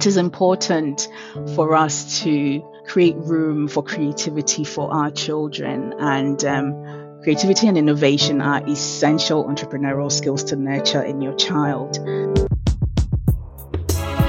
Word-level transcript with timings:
it 0.00 0.06
is 0.06 0.16
important 0.16 1.08
for 1.54 1.76
us 1.76 2.22
to 2.22 2.62
create 2.86 3.14
room 3.18 3.68
for 3.68 3.82
creativity 3.82 4.64
for 4.64 4.90
our 4.90 5.10
children. 5.10 5.92
And 5.98 6.42
um, 6.42 7.20
creativity 7.22 7.68
and 7.68 7.76
innovation 7.76 8.40
are 8.40 8.66
essential 8.66 9.44
entrepreneurial 9.44 10.10
skills 10.10 10.42
to 10.44 10.56
nurture 10.56 11.02
in 11.02 11.20
your 11.20 11.34
child. 11.34 11.98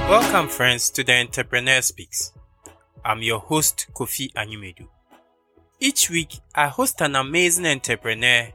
Welcome 0.09 0.49
friends 0.49 0.89
to 0.89 1.05
the 1.05 1.13
entrepreneur 1.13 1.81
speaks. 1.81 2.33
I'm 3.05 3.21
your 3.21 3.39
host 3.39 3.87
kofi 3.93 4.33
anyumedu 4.33 4.87
each 5.79 6.09
week 6.11 6.39
i 6.53 6.67
host 6.67 7.01
an 7.01 7.15
amazing 7.15 7.65
entrepreneur 7.65 8.53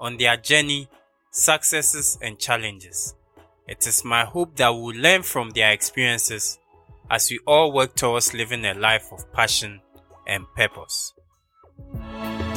on 0.00 0.16
their 0.16 0.36
journey 0.38 0.88
successes 1.30 2.18
and 2.22 2.38
challenges 2.38 3.14
it 3.66 3.86
is 3.86 4.04
my 4.04 4.24
hope 4.24 4.56
that 4.56 4.70
we'll 4.70 4.96
learn 4.96 5.22
from 5.22 5.50
their 5.50 5.72
experiences 5.72 6.58
as 7.10 7.30
we 7.30 7.38
all 7.46 7.72
work 7.72 7.94
towards 7.94 8.34
living 8.34 8.64
a 8.64 8.74
life 8.74 9.06
of 9.12 9.32
passion 9.32 9.80
and 10.26 10.44
purpose. 10.56 11.12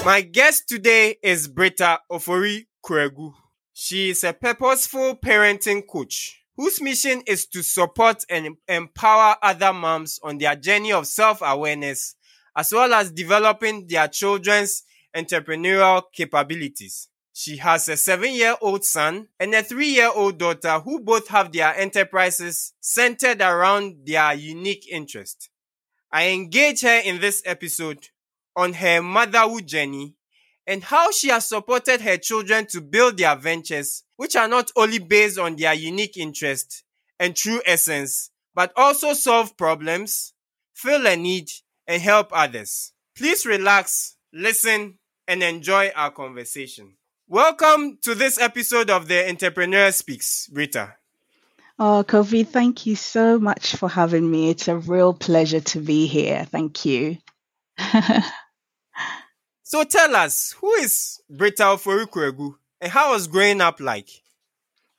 My 0.06 0.22
guest 0.22 0.68
today 0.68 1.18
is 1.22 1.48
Britta 1.48 2.00
Ofori 2.12 2.66
Kuragu. 2.84 3.34
She 3.74 4.12
is 4.12 4.24
a 4.24 4.34
purposeful 4.34 5.16
parenting 5.16 5.84
coach 5.88 6.42
whose 6.56 6.82
mission 6.82 7.22
is 7.28 7.46
to 7.48 7.62
support 7.62 8.24
and 8.30 8.56
empower 8.68 9.36
other 9.42 9.74
moms 9.74 10.20
on 10.24 10.38
their 10.38 10.56
journey 10.56 10.94
of 10.94 11.08
self 11.08 11.42
awareness 11.42 12.16
as 12.56 12.72
well 12.72 12.94
as 12.94 13.12
developing 13.12 13.86
their 13.88 14.08
children's 14.08 14.84
entrepreneurial 15.16 16.04
capabilities. 16.14 17.10
She 17.38 17.58
has 17.58 17.90
a 17.90 17.98
seven 17.98 18.34
year 18.34 18.56
old 18.62 18.86
son 18.86 19.28
and 19.42 19.54
a 19.54 19.62
three 19.62 19.90
year 19.90 20.10
old 20.10 20.38
daughter 20.38 20.80
who 20.80 21.02
both 21.02 21.28
have 21.28 21.52
their 21.52 21.76
enterprises 21.76 22.72
centered 22.80 23.42
around 23.42 24.06
their 24.06 24.34
unique 24.34 24.88
interest. 24.90 25.50
I 26.10 26.30
engage 26.30 26.80
her 26.84 27.02
in 27.04 27.20
this 27.20 27.44
episode 27.46 28.08
on 28.56 28.72
her 28.76 29.02
motherhood 29.02 29.68
journey 29.68 30.16
and 30.66 30.82
how 30.82 31.12
she 31.12 31.28
has 31.28 31.50
supported 31.50 32.00
her 32.00 32.16
children 32.16 32.68
to 32.68 32.80
build 32.80 33.18
their 33.18 33.36
ventures, 33.36 34.04
which 34.16 34.38
are 34.38 34.48
not 34.48 34.72
only 34.78 35.00
based 35.00 35.38
on 35.38 35.58
their 35.58 35.74
unique 35.74 36.16
interest 36.16 36.86
and 37.20 37.36
true 37.36 37.62
essence, 37.66 38.32
but 38.54 38.72
also 38.78 39.12
solve 39.12 39.58
problems, 39.58 40.32
fill 40.74 41.06
a 41.06 41.18
need, 41.18 41.50
and 41.86 42.02
help 42.02 42.30
others. 42.32 42.94
Please 43.14 43.46
relax, 43.46 44.16
listen, 44.32 45.00
and 45.28 45.44
enjoy 45.44 45.92
our 45.98 46.12
conversation. 46.12 46.96
Welcome 47.28 47.98
to 48.04 48.14
this 48.14 48.40
episode 48.40 48.92
of 48.92 49.08
the 49.08 49.28
Entrepreneur 49.28 49.92
Speaks, 49.92 50.46
Britta. 50.46 50.94
Oh, 51.80 52.06
Kofi, 52.08 52.48
thank 52.48 52.86
you 52.86 52.96
so 52.96 53.40
much 53.40 53.76
for 53.78 53.90
having 53.90 54.30
me. 54.30 54.52
It's 54.52 54.68
a 54.68 54.78
real 54.78 55.12
pleasure 55.12 55.60
to 55.60 55.80
be 55.80 56.06
here. 56.06 56.46
Thank 56.46 56.86
you. 56.86 57.18
so 59.64 59.84
tell 59.86 60.16
us, 60.16 60.54
who 60.62 60.72
is 60.74 61.20
Britta 61.28 61.64
Ofori-Kuragu 61.64 62.54
and 62.80 62.92
how 62.92 63.14
was 63.14 63.26
growing 63.26 63.60
up 63.60 63.80
like? 63.80 64.10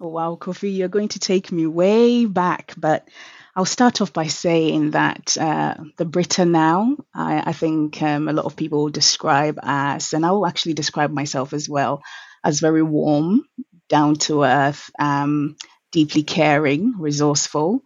Oh, 0.01 0.09
wow, 0.09 0.37
Kofi, 0.41 0.77
you're 0.77 0.89
going 0.89 1.09
to 1.11 1.21
take 1.21 1.53
me 1.53 1.69
way 1.69 2.25
back, 2.27 2.75
but 2.77 3.09
I'll 3.57 3.65
start 3.65 4.03
off 4.03 4.13
by 4.13 4.27
saying 4.27 4.91
that 4.91 5.35
uh, 5.41 5.77
the 5.97 6.05
Britta 6.05 6.45
now, 6.45 6.95
I, 7.15 7.43
I 7.47 7.53
think 7.55 8.03
um, 8.03 8.29
a 8.29 8.35
lot 8.35 8.45
of 8.45 8.55
people 8.55 8.91
describe 8.91 9.59
as, 9.63 10.13
and 10.13 10.27
I 10.27 10.33
will 10.33 10.47
actually 10.47 10.75
describe 10.75 11.11
myself 11.11 11.55
as 11.55 11.67
well, 11.67 12.03
as 12.45 12.61
very 12.61 12.83
warm, 12.83 13.49
down 13.89 14.17
to 14.17 14.45
earth, 14.45 14.91
um, 14.99 15.57
deeply 15.91 16.23
caring, 16.23 16.99
resourceful. 16.99 17.81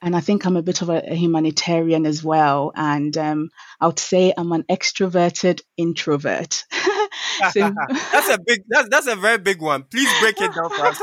And 0.00 0.14
I 0.14 0.20
think 0.20 0.46
I'm 0.46 0.56
a 0.56 0.62
bit 0.62 0.82
of 0.82 0.88
a, 0.88 1.02
a 1.10 1.14
humanitarian 1.16 2.06
as 2.06 2.22
well. 2.22 2.70
And 2.76 3.18
um, 3.18 3.50
I 3.80 3.88
would 3.88 3.98
say 3.98 4.32
I'm 4.36 4.52
an 4.52 4.62
extroverted 4.70 5.62
introvert. 5.76 6.62
so, 7.52 7.72
that's 8.12 8.28
a 8.28 8.38
big, 8.38 8.62
that's, 8.68 8.88
that's 8.88 9.08
a 9.08 9.16
very 9.16 9.38
big 9.38 9.60
one. 9.60 9.82
Please 9.82 10.08
break 10.20 10.40
it 10.40 10.54
down 10.54 10.70
for 10.70 10.86
us. 10.86 11.00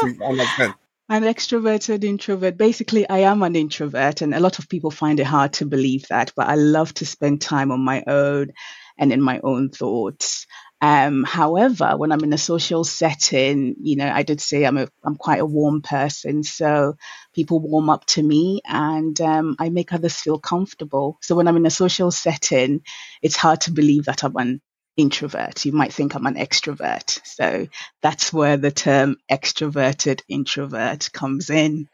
An 1.10 1.24
extroverted 1.24 2.04
introvert. 2.04 2.58
Basically, 2.58 3.08
I 3.10 3.20
am 3.20 3.42
an 3.44 3.56
introvert, 3.56 4.22
and 4.22 4.34
a 4.34 4.40
lot 4.40 4.58
of 4.60 4.70
people 4.70 4.90
find 4.92 5.20
it 5.20 5.26
hard 5.26 5.54
to 5.54 5.66
believe 5.66 6.08
that, 6.10 6.32
but 6.36 6.48
I 6.48 6.56
love 6.56 6.94
to 6.96 7.06
spend 7.06 7.42
time 7.42 7.72
on 7.72 7.80
my 7.82 8.04
own 8.08 8.52
and 8.98 9.12
in 9.14 9.22
my 9.22 9.40
own 9.44 9.70
thoughts. 9.70 10.46
Um, 10.82 11.24
however, 11.24 11.96
when 11.98 12.12
I'm 12.12 12.24
in 12.24 12.34
a 12.34 12.38
social 12.40 12.84
setting, 12.84 13.76
you 13.82 13.96
know, 13.96 14.10
I 14.10 14.24
did 14.24 14.42
say 14.42 14.64
I'm 14.64 14.78
a 14.78 14.88
I'm 15.04 15.16
quite 15.16 15.40
a 15.40 15.46
warm 15.46 15.82
person, 15.82 16.44
so 16.44 16.96
people 17.34 17.60
warm 17.60 17.90
up 17.90 18.06
to 18.08 18.24
me, 18.24 18.62
and 18.66 19.20
um, 19.22 19.56
I 19.60 19.70
make 19.70 19.94
others 19.94 20.16
feel 20.20 20.40
comfortable. 20.40 21.18
So 21.22 21.36
when 21.36 21.48
I'm 21.48 21.58
in 21.58 21.66
a 21.68 21.72
social 21.72 22.10
setting, 22.12 22.82
it's 23.22 23.36
hard 23.36 23.62
to 23.62 23.72
believe 23.72 24.06
that 24.06 24.24
I'm 24.24 24.36
an 24.38 24.62
introvert. 24.98 25.66
You 25.66 25.72
might 25.72 25.94
think 25.94 26.16
I'm 26.16 26.26
an 26.26 26.36
extrovert. 26.36 27.20
So 27.26 27.68
that's 28.02 28.32
where 28.32 28.58
the 28.58 28.72
term 28.72 29.18
extroverted 29.30 30.22
introvert 30.28 31.12
comes 31.12 31.50
in. 31.50 31.88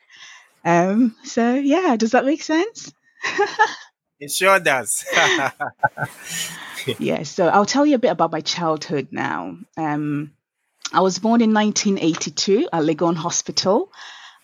Um, 0.64 1.16
so 1.24 1.56
yeah, 1.56 1.96
does 1.96 2.12
that 2.12 2.26
make 2.26 2.44
sense? 2.44 2.94
it 4.20 4.32
sure 4.32 4.60
does. 4.60 5.06
yeah, 7.00 7.24
so 7.24 7.48
I'll 7.48 7.66
tell 7.66 7.86
you 7.86 7.96
a 7.96 8.00
bit 8.00 8.12
about 8.12 8.32
my 8.32 8.42
childhood 8.42 9.10
now. 9.12 9.58
Um, 9.78 10.32
I 10.94 11.02
was 11.02 11.20
born 11.20 11.42
in 11.42 11.54
1982 11.54 12.70
at 12.72 12.84
Legon 12.84 13.16
Hospital. 13.16 13.92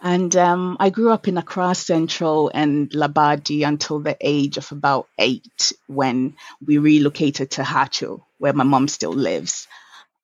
And 0.02 0.36
um, 0.36 0.78
I 0.80 0.90
grew 0.92 1.12
up 1.12 1.28
in 1.28 1.38
Accra 1.38 1.74
Central 1.74 2.52
and 2.54 2.90
Labadi 2.92 3.68
until 3.68 4.00
the 4.00 4.16
age 4.22 4.58
of 4.58 4.72
about 4.72 5.08
eight 5.18 5.74
when 5.88 6.36
we 6.66 6.78
relocated 6.78 7.52
to 7.52 7.64
Haatso, 7.64 8.22
where 8.38 8.54
my 8.54 8.64
mom 8.64 8.88
still 8.88 9.14
lives. 9.14 9.68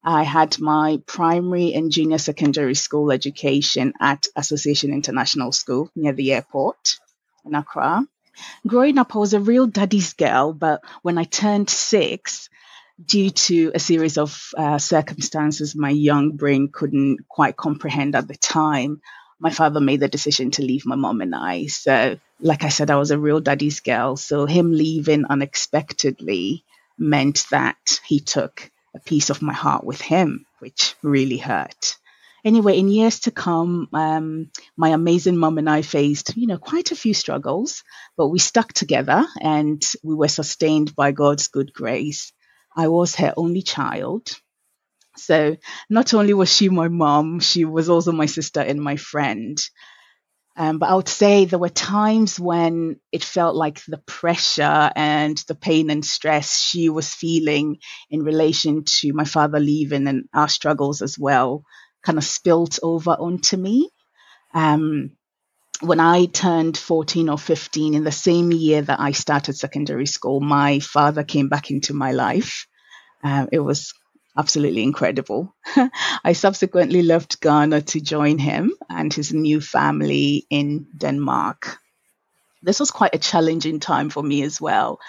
I 0.04 0.24
had 0.24 0.60
my 0.60 1.02
primary 1.06 1.74
and 1.74 1.92
junior 1.92 2.18
secondary 2.18 2.76
school 2.76 3.12
education 3.12 3.94
at 4.00 4.28
Association 4.36 4.94
International 4.94 5.52
School 5.52 5.90
near 5.96 6.14
the 6.14 6.34
airport 6.34 6.98
in 7.46 7.56
Accra. 7.56 8.06
Growing 8.68 8.98
up, 8.98 9.16
I 9.16 9.20
was 9.20 9.34
a 9.34 9.40
real 9.40 9.66
daddy's 9.66 10.14
girl, 10.14 10.54
but 10.54 10.82
when 11.02 11.18
I 11.18 11.24
turned 11.24 11.70
six, 11.70 12.50
due 13.04 13.30
to 13.32 13.72
a 13.74 13.80
series 13.80 14.18
of 14.18 14.50
uh, 14.58 14.78
circumstances 14.78 15.76
my 15.76 15.90
young 15.90 16.32
brain 16.32 16.70
couldn't 16.72 17.28
quite 17.28 17.56
comprehend 17.56 18.16
at 18.16 18.28
the 18.28 18.36
time, 18.36 19.02
my 19.44 19.50
father 19.50 19.82
made 19.82 20.00
the 20.00 20.08
decision 20.08 20.52
to 20.52 20.64
leave 20.64 20.86
my 20.86 20.96
mom 20.96 21.20
and 21.20 21.36
I. 21.36 21.66
So, 21.66 22.18
like 22.40 22.64
I 22.64 22.70
said, 22.70 22.90
I 22.90 22.96
was 22.96 23.12
a 23.12 23.20
real 23.20 23.42
daddy's 23.42 23.82
girl. 23.82 24.16
So, 24.16 24.46
him 24.46 24.72
leaving 24.72 25.26
unexpectedly 25.26 26.64
meant 26.98 27.46
that 27.52 28.00
he 28.06 28.22
took 28.22 28.72
a 28.96 29.00
piece 29.02 29.30
of 29.30 29.42
my 29.42 29.52
heart 29.52 29.84
with 29.84 30.00
him, 30.00 30.46
which 30.60 30.96
really 31.04 31.38
hurt. 31.38 31.98
Anyway, 32.46 32.80
in 32.80 32.88
years 32.88 33.20
to 33.22 33.32
come, 33.32 33.90
um, 33.92 34.50
my 34.78 34.90
amazing 34.90 35.36
mom 35.36 35.58
and 35.58 35.70
I 35.70 35.82
faced, 35.82 36.38
you 36.38 36.48
know, 36.48 36.58
quite 36.58 36.92
a 36.92 36.96
few 36.96 37.14
struggles, 37.14 37.84
but 38.16 38.30
we 38.30 38.40
stuck 38.40 38.72
together 38.72 39.26
and 39.42 39.84
we 40.04 40.16
were 40.16 40.30
sustained 40.30 40.96
by 40.96 41.12
God's 41.12 41.50
good 41.50 41.74
grace. 41.74 42.32
I 42.78 42.88
was 42.88 43.16
her 43.16 43.34
only 43.36 43.62
child. 43.62 44.32
So 45.18 45.58
not 45.90 46.14
only 46.14 46.34
was 46.34 46.54
she 46.54 46.70
my 46.70 46.88
mom, 46.88 47.40
she 47.40 47.66
was 47.66 47.90
also 47.90 48.12
my 48.12 48.26
sister 48.26 48.62
and 48.62 48.82
my 48.82 48.96
friend. 48.98 49.58
Um, 50.56 50.78
but 50.78 50.90
I 50.90 50.96
would 50.96 51.10
say 51.10 51.46
there 51.46 51.58
were 51.58 51.70
times 51.70 52.40
when 52.40 52.98
it 53.12 53.24
felt 53.24 53.56
like 53.56 53.84
the 53.86 53.98
pressure 53.98 54.92
and 54.96 55.38
the 55.48 55.56
pain 55.56 55.90
and 55.90 56.06
stress 56.06 56.60
she 56.62 56.90
was 56.90 57.14
feeling 57.14 57.78
in 58.12 58.24
relation 58.24 58.84
to 59.00 59.14
my 59.14 59.24
father 59.24 59.60
leaving 59.60 60.08
and 60.08 60.26
our 60.34 60.48
struggles 60.48 61.02
as 61.02 61.18
well 61.18 61.64
kind 62.04 62.18
of 62.18 62.24
spilt 62.24 62.78
over 62.84 63.12
onto 63.12 63.58
me. 63.58 63.90
Um, 64.54 65.12
when 65.82 66.00
I 66.00 66.26
turned 66.26 66.78
14 66.78 67.30
or 67.30 67.38
15, 67.38 67.94
in 67.96 68.04
the 68.04 68.12
same 68.12 68.52
year 68.52 68.82
that 68.82 69.00
I 69.00 69.12
started 69.12 69.58
secondary 69.58 70.06
school, 70.06 70.40
my 70.40 70.80
father 70.80 71.24
came 71.24 71.50
back 71.50 71.72
into 71.72 71.94
my 71.94 72.12
life. 72.12 72.68
Uh, 73.24 73.48
it 73.52 73.60
was 73.60 73.94
absolutely 74.38 74.84
incredible. 74.84 75.56
I 76.24 76.34
subsequently 76.34 77.04
left 77.04 77.42
Ghana 77.42 77.82
to 77.82 78.02
join 78.02 78.38
him 78.38 78.74
and 78.90 79.14
his 79.14 79.34
new 79.34 79.62
family 79.62 80.46
in 80.50 80.88
Denmark. 80.98 81.78
This 82.62 82.80
was 82.80 82.92
quite 82.92 83.14
a 83.14 83.20
challenging 83.20 83.80
time 83.80 84.10
for 84.10 84.24
me 84.24 84.44
as 84.44 84.60
well. 84.60 85.00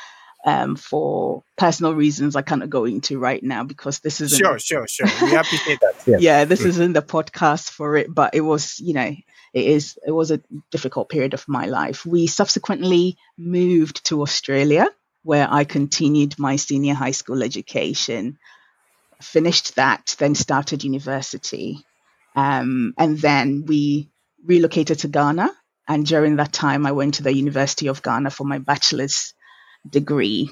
Um, 0.47 0.77
for 0.77 1.43
personal 1.57 1.95
reasons 1.95 2.37
I 2.37 2.43
cannot 2.43 2.69
go 2.69 2.85
into 2.85 3.19
right 3.19 3.43
now 3.43 3.65
because 3.65 4.01
this 4.01 4.21
is 4.21 4.37
sure, 4.37 4.59
sure, 4.59 4.87
sure. 4.87 5.07
We 5.23 5.35
appreciate 5.35 5.81
that. 5.81 5.95
Yeah, 6.07 6.17
yeah 6.21 6.45
this 6.45 6.61
isn't 6.61 6.93
the 6.93 7.01
podcast 7.01 7.71
for 7.71 7.97
it, 7.97 8.15
but 8.15 8.35
it 8.35 8.43
was, 8.43 8.79
you 8.79 8.93
know, 8.93 9.17
it 9.55 9.65
is. 9.65 9.99
It 10.07 10.11
was 10.11 10.31
a 10.31 10.43
difficult 10.71 11.09
period 11.09 11.33
of 11.33 11.49
my 11.49 11.65
life. 11.65 12.05
We 12.05 12.27
subsequently 12.27 13.17
moved 13.39 14.05
to 14.07 14.21
Australia, 14.21 14.87
where 15.23 15.49
I 15.51 15.65
continued 15.65 16.39
my 16.39 16.57
senior 16.57 16.93
high 16.93 17.13
school 17.13 17.43
education 17.43 18.39
finished 19.23 19.77
that, 19.77 20.17
then 20.19 20.35
started 20.35 20.85
university. 20.85 21.85
Um, 22.37 22.95
and 22.99 23.19
then 23.19 23.65
we 23.67 24.11
relocated 24.45 25.01
to 25.01 25.09
Ghana 25.09 25.51
And 25.89 26.07
during 26.07 26.37
that 26.37 26.53
time, 26.53 26.87
I 26.87 26.93
went 26.93 27.15
to 27.15 27.23
the 27.23 27.35
University 27.35 27.89
of 27.89 28.03
Ghana 28.03 28.31
for 28.31 28.45
my 28.45 28.59
bachelor's 28.59 29.35
degree. 29.89 30.51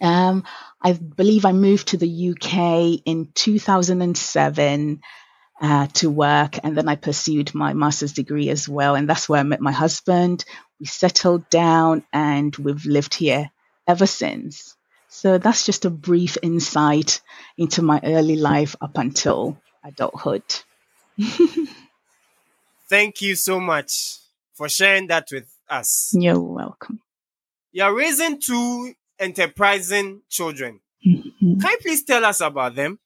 Um, 0.00 0.44
I 0.82 0.92
believe 0.94 1.44
I 1.44 1.52
moved 1.52 1.88
to 1.88 1.98
the 1.98 2.30
UK 2.30 3.02
in 3.04 3.30
2007 3.34 5.00
uh, 5.60 5.86
to 5.88 6.10
work, 6.10 6.58
and 6.64 6.76
then 6.76 6.88
I 6.88 6.96
pursued 6.96 7.54
my 7.54 7.74
master's 7.74 8.14
degree 8.14 8.50
as 8.50 8.68
well. 8.68 8.96
And 8.96 9.08
that's 9.08 9.28
where 9.28 9.40
I 9.40 9.44
met 9.44 9.60
my 9.60 9.72
husband. 9.72 10.44
We 10.80 10.86
settled 10.86 11.50
down, 11.50 12.04
and 12.12 12.56
we've 12.56 12.86
lived 12.86 13.14
here 13.14 13.50
ever 13.88 14.06
since. 14.06 14.77
So 15.08 15.38
that's 15.38 15.64
just 15.64 15.84
a 15.84 15.90
brief 15.90 16.36
insight 16.42 17.20
into 17.56 17.82
my 17.82 18.00
early 18.04 18.36
life 18.36 18.76
up 18.80 18.98
until 18.98 19.60
adulthood. 19.82 20.42
Thank 22.88 23.22
you 23.22 23.34
so 23.34 23.58
much 23.58 24.18
for 24.54 24.68
sharing 24.68 25.08
that 25.08 25.28
with 25.32 25.50
us. 25.68 26.12
You're 26.14 26.40
welcome. 26.40 27.00
You're 27.72 27.94
raising 27.94 28.40
two 28.40 28.94
enterprising 29.18 30.22
children. 30.28 30.80
Mm-hmm. 31.06 31.60
Can 31.60 31.70
you 31.70 31.78
please 31.78 32.04
tell 32.04 32.24
us 32.24 32.40
about 32.40 32.74
them? 32.74 32.98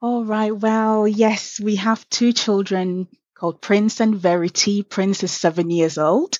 All 0.00 0.24
right. 0.24 0.54
Well, 0.54 1.08
yes, 1.08 1.58
we 1.60 1.76
have 1.76 2.08
two 2.08 2.32
children 2.32 3.08
called 3.34 3.60
Prince 3.60 4.00
and 4.00 4.16
Verity. 4.16 4.82
Prince 4.82 5.22
is 5.22 5.32
seven 5.32 5.70
years 5.70 5.98
old, 5.98 6.38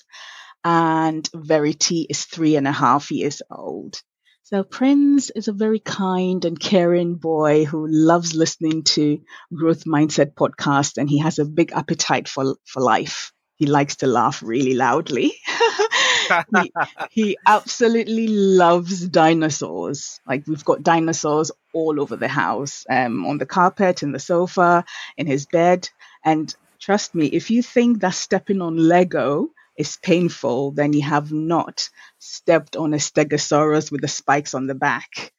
and 0.63 1.27
Verity 1.33 2.05
is 2.09 2.25
three 2.25 2.55
and 2.55 2.67
a 2.67 2.71
half 2.71 3.11
years 3.11 3.41
old. 3.51 4.01
So 4.43 4.63
Prince 4.63 5.29
is 5.29 5.47
a 5.47 5.53
very 5.53 5.79
kind 5.79 6.43
and 6.43 6.59
caring 6.59 7.15
boy 7.15 7.65
who 7.65 7.87
loves 7.87 8.33
listening 8.33 8.83
to 8.95 9.21
growth 9.53 9.83
mindset 9.85 10.33
podcasts, 10.33 10.97
and 10.97 11.09
he 11.09 11.19
has 11.19 11.37
a 11.39 11.45
big 11.45 11.71
appetite 11.71 12.27
for 12.27 12.55
for 12.65 12.81
life. 12.81 13.31
He 13.57 13.67
likes 13.67 13.97
to 13.97 14.07
laugh 14.07 14.41
really 14.41 14.73
loudly. 14.73 15.33
he, 16.61 16.71
he 17.11 17.37
absolutely 17.45 18.27
loves 18.27 19.07
dinosaurs. 19.07 20.19
Like 20.25 20.47
we've 20.47 20.65
got 20.65 20.81
dinosaurs 20.83 21.51
all 21.73 21.99
over 22.01 22.15
the 22.15 22.27
house, 22.29 22.85
um, 22.89 23.25
on 23.25 23.37
the 23.37 23.45
carpet, 23.45 24.01
in 24.01 24.11
the 24.11 24.19
sofa, 24.19 24.85
in 25.17 25.27
his 25.27 25.45
bed. 25.45 25.89
And 26.23 26.53
trust 26.79 27.13
me, 27.13 27.27
if 27.27 27.51
you 27.51 27.61
think 27.61 27.99
that 27.99 28.13
stepping 28.15 28.61
on 28.61 28.77
Lego 28.77 29.49
is 29.79 29.97
painful, 30.03 30.71
then 30.71 30.91
you 30.91 31.01
have 31.01 31.31
not 31.31 31.89
stepped 32.19 32.75
on 32.75 32.93
a 32.93 32.97
stegosaurus 32.97 33.91
with 33.91 34.01
the 34.01 34.09
spikes 34.09 34.53
on 34.53 34.67
the 34.67 34.75
back. 34.75 35.31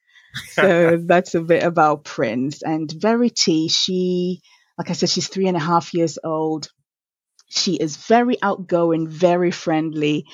So 0.53 0.99
that's 1.07 1.35
a 1.35 1.43
bit 1.43 1.63
about 1.63 2.05
Prince. 2.05 2.63
And 2.63 2.91
Verity, 2.91 3.69
she, 3.69 4.41
like 4.79 4.89
I 4.89 4.95
said, 4.95 5.11
she's 5.11 5.29
three 5.29 5.47
and 5.47 5.59
a 5.59 5.61
half 5.61 5.93
years 5.93 6.19
old. 6.25 6.69
She 7.51 7.75
is 7.77 7.99
very 7.99 8.39
outgoing, 8.41 9.09
very 9.09 9.51
friendly, 9.51 10.25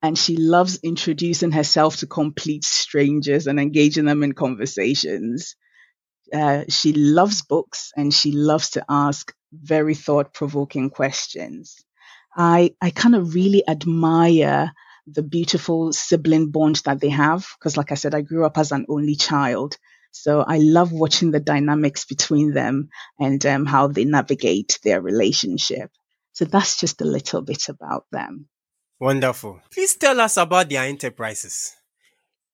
and 0.00 0.16
she 0.16 0.36
loves 0.36 0.78
introducing 0.84 1.50
herself 1.50 1.96
to 1.96 2.06
complete 2.06 2.62
strangers 2.62 3.48
and 3.48 3.58
engaging 3.58 4.04
them 4.04 4.22
in 4.22 4.32
conversations. 4.32 5.56
Uh, 6.32 6.64
she 6.68 6.92
loves 6.92 7.42
books 7.42 7.90
and 7.96 8.14
she 8.14 8.30
loves 8.30 8.70
to 8.70 8.84
ask 8.88 9.34
very 9.52 9.94
thought 9.94 10.32
provoking 10.32 10.90
questions. 10.90 11.85
I, 12.36 12.74
I 12.80 12.90
kind 12.90 13.14
of 13.14 13.34
really 13.34 13.66
admire 13.66 14.72
the 15.06 15.22
beautiful 15.22 15.92
sibling 15.92 16.50
bond 16.50 16.76
that 16.84 17.00
they 17.00 17.08
have 17.08 17.46
because, 17.58 17.76
like 17.76 17.92
I 17.92 17.94
said, 17.94 18.14
I 18.14 18.20
grew 18.20 18.44
up 18.44 18.58
as 18.58 18.72
an 18.72 18.86
only 18.88 19.14
child. 19.14 19.76
So 20.10 20.40
I 20.40 20.58
love 20.58 20.92
watching 20.92 21.30
the 21.30 21.40
dynamics 21.40 22.04
between 22.04 22.52
them 22.52 22.88
and 23.18 23.44
um, 23.46 23.66
how 23.66 23.86
they 23.88 24.04
navigate 24.04 24.78
their 24.82 25.00
relationship. 25.00 25.90
So 26.32 26.44
that's 26.44 26.80
just 26.80 27.00
a 27.00 27.04
little 27.04 27.42
bit 27.42 27.68
about 27.68 28.06
them. 28.10 28.48
Wonderful. 28.98 29.60
Please 29.72 29.94
tell 29.96 30.20
us 30.20 30.36
about 30.36 30.68
their 30.68 30.84
enterprises. 30.84 31.74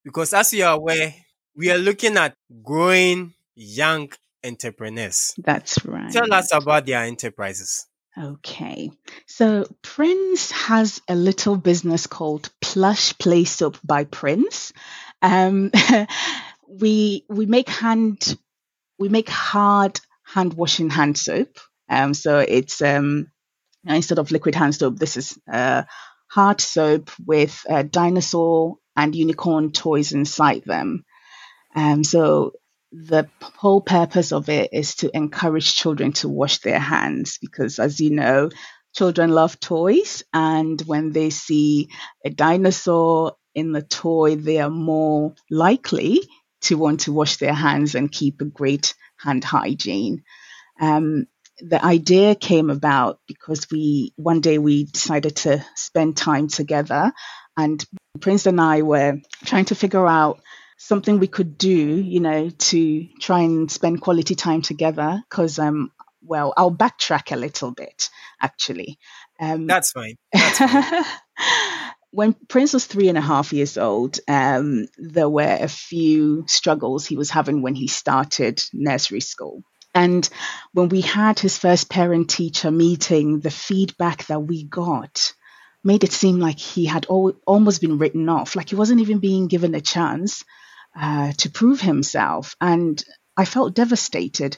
Because 0.03 0.33
as 0.33 0.53
you 0.53 0.65
are 0.65 0.75
aware, 0.75 1.13
we 1.55 1.71
are 1.71 1.77
looking 1.77 2.17
at 2.17 2.35
growing 2.63 3.33
young 3.55 4.09
entrepreneurs. 4.45 5.33
That's 5.37 5.83
right. 5.85 6.11
Tell 6.11 6.33
us 6.33 6.53
about 6.53 6.85
their 6.85 7.03
enterprises. 7.03 7.87
Okay. 8.17 8.91
So 9.25 9.65
Prince 9.81 10.51
has 10.51 11.01
a 11.07 11.15
little 11.15 11.57
business 11.57 12.05
called 12.05 12.49
Plush 12.61 13.13
Playsoap 13.13 13.79
by 13.83 14.03
Prince. 14.03 14.71
Um, 15.21 15.71
we 16.67 17.25
we 17.27 17.45
make 17.47 17.69
hand 17.69 18.37
we 18.99 19.09
make 19.09 19.29
hard 19.29 19.99
hand 20.23 20.53
washing 20.53 20.91
hand 20.91 21.17
soap. 21.17 21.57
Um, 21.89 22.13
so 22.13 22.39
it's 22.39 22.81
um, 22.81 23.31
instead 23.85 24.19
of 24.19 24.31
liquid 24.31 24.53
hand 24.55 24.75
soap, 24.75 24.97
this 24.97 25.17
is 25.17 25.37
uh, 25.51 25.83
hard 26.27 26.61
soap 26.61 27.09
with 27.25 27.65
uh, 27.67 27.83
dinosaur 27.83 28.77
and 28.95 29.15
unicorn 29.15 29.71
toys 29.71 30.11
inside 30.11 30.63
them. 30.65 31.03
Um, 31.75 32.03
so 32.03 32.53
the 32.93 33.27
whole 33.41 33.81
purpose 33.81 34.31
of 34.31 34.49
it 34.49 34.69
is 34.71 34.95
to 34.95 35.15
encourage 35.15 35.75
children 35.75 36.13
to 36.13 36.29
wash 36.29 36.59
their 36.59 36.79
hands 36.79 37.39
because, 37.41 37.79
as 37.79 37.99
you 37.99 38.11
know, 38.11 38.49
children 38.95 39.31
love 39.31 39.59
toys, 39.59 40.23
and 40.31 40.79
when 40.83 41.11
they 41.11 41.31
see 41.31 41.89
a 42.23 42.29
dinosaur 42.29 43.33
in 43.55 43.71
the 43.71 43.81
toy, 43.81 44.35
they 44.35 44.59
are 44.59 44.69
more 44.69 45.33
likely 45.49 46.21
to 46.61 46.77
want 46.77 47.01
to 47.01 47.11
wash 47.11 47.37
their 47.37 47.53
hands 47.53 47.95
and 47.95 48.11
keep 48.11 48.41
a 48.41 48.45
great 48.45 48.93
hand 49.17 49.43
hygiene. 49.43 50.23
Um, 50.79 51.25
the 51.59 51.83
idea 51.83 52.35
came 52.35 52.69
about 52.69 53.19
because 53.27 53.67
we 53.71 54.13
one 54.17 54.41
day 54.41 54.57
we 54.59 54.85
decided 54.85 55.35
to 55.37 55.65
spend 55.75 56.15
time 56.15 56.47
together, 56.47 57.11
and 57.57 57.83
Prince 58.19 58.45
and 58.45 58.61
I 58.61 58.83
were 58.83 59.19
trying 59.45 59.65
to 59.65 59.75
figure 59.75 60.05
out 60.07 60.41
something 60.83 61.19
we 61.19 61.27
could 61.27 61.57
do, 61.57 61.69
you 61.69 62.19
know, 62.19 62.49
to 62.49 63.07
try 63.19 63.41
and 63.41 63.71
spend 63.71 64.01
quality 64.01 64.35
time 64.35 64.61
together. 64.61 65.23
Because, 65.29 65.57
um, 65.57 65.91
well, 66.21 66.53
I'll 66.57 66.75
backtrack 66.75 67.31
a 67.31 67.37
little 67.37 67.71
bit, 67.71 68.09
actually. 68.41 68.99
Um, 69.39 69.67
That's 69.67 69.91
fine. 69.91 70.17
That's 70.33 70.57
fine. 70.57 71.03
when 72.11 72.33
Prince 72.47 72.73
was 72.73 72.85
three 72.85 73.09
and 73.09 73.17
a 73.17 73.21
half 73.21 73.53
years 73.53 73.77
old, 73.77 74.19
um, 74.27 74.87
there 74.97 75.29
were 75.29 75.57
a 75.59 75.67
few 75.67 76.45
struggles 76.47 77.05
he 77.05 77.15
was 77.15 77.29
having 77.29 77.61
when 77.61 77.75
he 77.75 77.87
started 77.87 78.61
nursery 78.73 79.21
school. 79.21 79.63
And 79.95 80.27
when 80.73 80.89
we 80.89 81.01
had 81.01 81.39
his 81.39 81.57
first 81.57 81.89
parent 81.89 82.29
teacher 82.29 82.71
meeting, 82.71 83.39
the 83.39 83.51
feedback 83.51 84.25
that 84.25 84.41
we 84.41 84.63
got 84.63 85.33
made 85.83 86.03
it 86.03 86.11
seem 86.11 86.39
like 86.39 86.59
he 86.59 86.85
had 86.85 87.05
al- 87.09 87.39
almost 87.45 87.81
been 87.81 87.99
written 87.99 88.27
off, 88.27 88.55
like 88.55 88.69
he 88.69 88.75
wasn't 88.75 89.01
even 89.01 89.19
being 89.19 89.47
given 89.47 89.75
a 89.75 89.81
chance 89.81 90.43
uh, 90.99 91.31
to 91.33 91.49
prove 91.49 91.81
himself. 91.81 92.55
And 92.59 93.03
I 93.35 93.45
felt 93.45 93.75
devastated, 93.75 94.57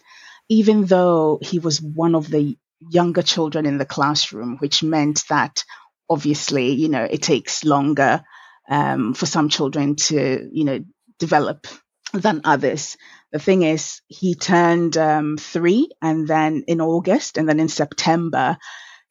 even 0.50 0.86
though 0.86 1.40
he 1.42 1.60
was 1.60 1.82
one 1.82 2.16
of 2.16 2.30
the 2.30 2.58
younger 2.80 3.22
children 3.22 3.66
in 3.66 3.78
the 3.78 3.86
classroom, 3.86 4.58
which 4.58 4.84
meant 4.84 5.24
that 5.30 5.64
obviously, 6.10 6.74
you 6.74 6.90
know, 6.90 7.04
it 7.04 7.22
takes 7.22 7.64
longer 7.64 8.24
um, 8.70 9.14
for 9.14 9.26
some 9.26 9.50
children 9.50 9.96
to, 9.96 10.50
you 10.52 10.66
know, 10.66 10.84
develop 11.20 11.68
than 12.14 12.42
others. 12.44 12.98
The 13.32 13.40
thing 13.40 13.64
is, 13.64 14.02
he 14.08 14.36
turned 14.36 14.98
um, 14.98 15.38
three, 15.38 15.90
and 16.02 16.28
then 16.28 16.64
in 16.68 16.82
August, 16.82 17.38
and 17.38 17.50
then 17.50 17.60
in 17.60 17.68
September, 17.70 18.58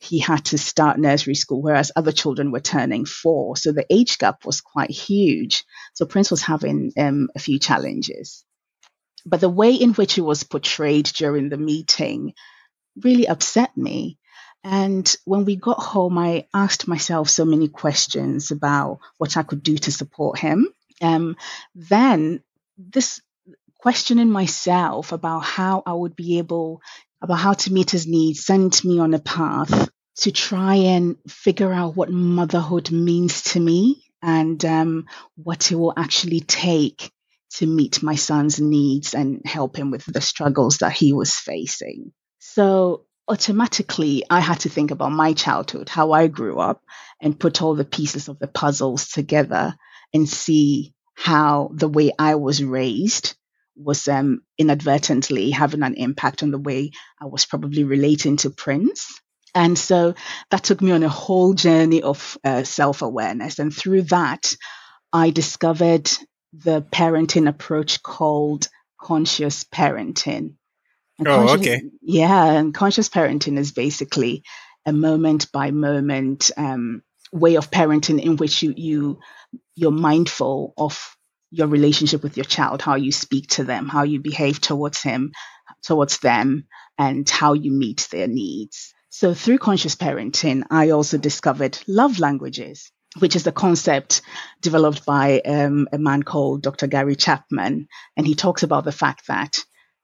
he 0.04 0.18
had 0.18 0.44
to 0.46 0.58
start 0.58 0.98
nursery 0.98 1.34
school, 1.34 1.62
whereas 1.62 1.92
other 1.96 2.12
children 2.12 2.52
were 2.52 2.60
turning 2.60 3.04
four. 3.06 3.56
So 3.56 3.72
the 3.72 3.86
age 3.90 4.18
gap 4.18 4.44
was 4.44 4.60
quite 4.60 4.90
huge. 4.90 5.64
So 5.94 6.06
Prince 6.06 6.30
was 6.30 6.42
having 6.42 6.92
um, 6.98 7.28
a 7.34 7.38
few 7.38 7.58
challenges. 7.58 8.44
But 9.26 9.40
the 9.40 9.48
way 9.48 9.72
in 9.74 9.94
which 9.94 10.18
it 10.18 10.22
was 10.22 10.44
portrayed 10.44 11.06
during 11.06 11.48
the 11.48 11.56
meeting 11.56 12.34
really 13.02 13.26
upset 13.26 13.76
me. 13.76 14.18
And 14.62 15.14
when 15.24 15.44
we 15.44 15.56
got 15.56 15.80
home, 15.80 16.18
I 16.18 16.46
asked 16.54 16.88
myself 16.88 17.28
so 17.28 17.44
many 17.44 17.68
questions 17.68 18.50
about 18.50 19.00
what 19.18 19.36
I 19.36 19.42
could 19.42 19.62
do 19.62 19.76
to 19.76 19.92
support 19.92 20.38
him. 20.38 20.68
Um, 21.00 21.36
then 21.74 22.42
this 22.76 23.20
questioning 23.78 24.30
myself 24.30 25.12
about 25.12 25.40
how 25.40 25.82
I 25.84 25.92
would 25.92 26.16
be 26.16 26.38
able, 26.38 26.80
about 27.20 27.38
how 27.38 27.52
to 27.52 27.72
meet 27.72 27.90
his 27.90 28.06
needs, 28.06 28.44
sent 28.44 28.84
me 28.84 28.98
on 28.98 29.12
a 29.12 29.18
path 29.18 29.90
to 30.16 30.30
try 30.30 30.76
and 30.76 31.16
figure 31.28 31.72
out 31.72 31.96
what 31.96 32.10
motherhood 32.10 32.90
means 32.90 33.42
to 33.42 33.60
me 33.60 34.04
and 34.22 34.64
um, 34.64 35.06
what 35.36 35.70
it 35.70 35.74
will 35.74 35.92
actually 35.96 36.40
take 36.40 37.10
to 37.50 37.66
meet 37.66 38.02
my 38.02 38.14
son's 38.14 38.60
needs 38.60 39.14
and 39.14 39.42
help 39.44 39.76
him 39.76 39.90
with 39.90 40.04
the 40.06 40.20
struggles 40.20 40.78
that 40.78 40.92
he 40.92 41.12
was 41.12 41.34
facing. 41.34 42.12
So 42.38 43.06
automatically, 43.28 44.24
I 44.28 44.40
had 44.40 44.60
to 44.60 44.68
think 44.68 44.90
about 44.90 45.12
my 45.12 45.32
childhood, 45.32 45.88
how 45.88 46.12
I 46.12 46.26
grew 46.28 46.58
up, 46.58 46.82
and 47.20 47.38
put 47.38 47.62
all 47.62 47.74
the 47.74 47.84
pieces 47.84 48.28
of 48.28 48.38
the 48.38 48.48
puzzles 48.48 49.08
together 49.08 49.74
and 50.12 50.28
see 50.28 50.94
how 51.14 51.70
the 51.72 51.88
way 51.88 52.12
I 52.18 52.34
was 52.36 52.62
raised 52.62 53.34
was 53.76 54.06
um, 54.08 54.42
inadvertently 54.58 55.50
having 55.50 55.82
an 55.82 55.94
impact 55.94 56.42
on 56.42 56.50
the 56.50 56.58
way 56.58 56.92
I 57.20 57.26
was 57.26 57.44
probably 57.44 57.84
relating 57.84 58.36
to 58.38 58.50
Prince 58.50 59.20
And 59.54 59.78
so 59.78 60.14
that 60.50 60.64
took 60.64 60.82
me 60.82 60.90
on 60.92 61.02
a 61.02 61.08
whole 61.08 61.54
journey 61.54 62.02
of 62.02 62.36
uh, 62.44 62.64
self 62.64 63.02
awareness. 63.02 63.58
And 63.58 63.74
through 63.74 64.02
that, 64.02 64.54
I 65.12 65.30
discovered 65.30 66.10
the 66.52 66.82
parenting 66.82 67.48
approach 67.48 68.02
called 68.02 68.68
conscious 69.00 69.64
parenting. 69.64 70.54
And 71.18 71.28
oh, 71.28 71.46
conscious, 71.46 71.60
okay. 71.60 71.82
Yeah, 72.02 72.52
and 72.52 72.74
conscious 72.74 73.08
parenting 73.08 73.58
is 73.58 73.72
basically 73.72 74.42
a 74.86 74.92
moment 74.92 75.52
by 75.52 75.70
moment 75.70 76.50
um, 76.56 77.02
way 77.32 77.56
of 77.56 77.70
parenting 77.70 78.22
in 78.22 78.36
which 78.36 78.62
you 78.62 78.74
you 78.76 79.18
you're 79.74 79.90
mindful 79.90 80.72
of 80.76 81.16
your 81.50 81.68
relationship 81.68 82.22
with 82.22 82.36
your 82.36 82.44
child, 82.44 82.82
how 82.82 82.96
you 82.96 83.12
speak 83.12 83.48
to 83.48 83.64
them, 83.64 83.88
how 83.88 84.02
you 84.02 84.20
behave 84.20 84.60
towards 84.60 85.02
him, 85.02 85.32
towards 85.82 86.18
them, 86.18 86.66
and 86.98 87.28
how 87.28 87.52
you 87.52 87.70
meet 87.70 88.08
their 88.10 88.26
needs. 88.26 88.93
So 89.14 89.32
through 89.32 89.58
conscious 89.58 89.94
parenting, 89.94 90.64
I 90.72 90.90
also 90.90 91.18
discovered 91.18 91.78
love 91.86 92.18
languages, 92.18 92.90
which 93.20 93.36
is 93.36 93.44
the 93.44 93.52
concept 93.52 94.22
developed 94.60 95.06
by 95.06 95.38
um, 95.38 95.86
a 95.92 95.98
man 95.98 96.24
called 96.24 96.64
Dr. 96.64 96.88
Gary 96.88 97.14
Chapman. 97.14 97.86
And 98.16 98.26
he 98.26 98.34
talks 98.34 98.64
about 98.64 98.84
the 98.84 98.90
fact 98.90 99.28
that 99.28 99.60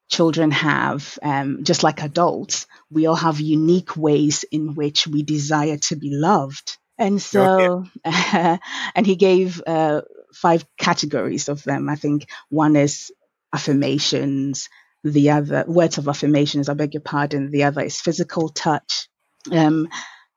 children 0.09 0.53
have, 0.53 1.19
um, 1.25 1.65
just 1.65 1.83
like 1.83 2.05
adults, 2.05 2.69
we 2.89 3.07
all 3.07 3.17
have 3.17 3.41
unique 3.41 3.97
ways 3.97 4.45
in 4.45 4.77
which 4.77 5.09
we 5.09 5.25
desire 5.25 5.79
to 5.79 5.97
be 5.97 6.11
loved. 6.13 6.79
And 6.97 7.21
so, 7.21 7.87
okay. 8.07 8.61
and 8.95 9.05
he 9.05 9.17
gave 9.17 9.61
uh, 9.67 10.03
five 10.33 10.65
categories 10.79 11.49
of 11.49 11.65
them. 11.65 11.89
I 11.89 11.97
think 11.97 12.29
one 12.49 12.77
is 12.77 13.11
affirmations, 13.53 14.69
the 15.05 15.31
other 15.31 15.65
words 15.67 15.99
of 15.99 16.09
affirmations, 16.09 16.69
I 16.69 16.75
beg 16.75 16.95
your 16.95 17.01
pardon. 17.01 17.51
The 17.51 17.65
other 17.65 17.83
is 17.83 18.01
physical 18.01 18.49
touch. 18.49 19.09
Um, 19.51 19.89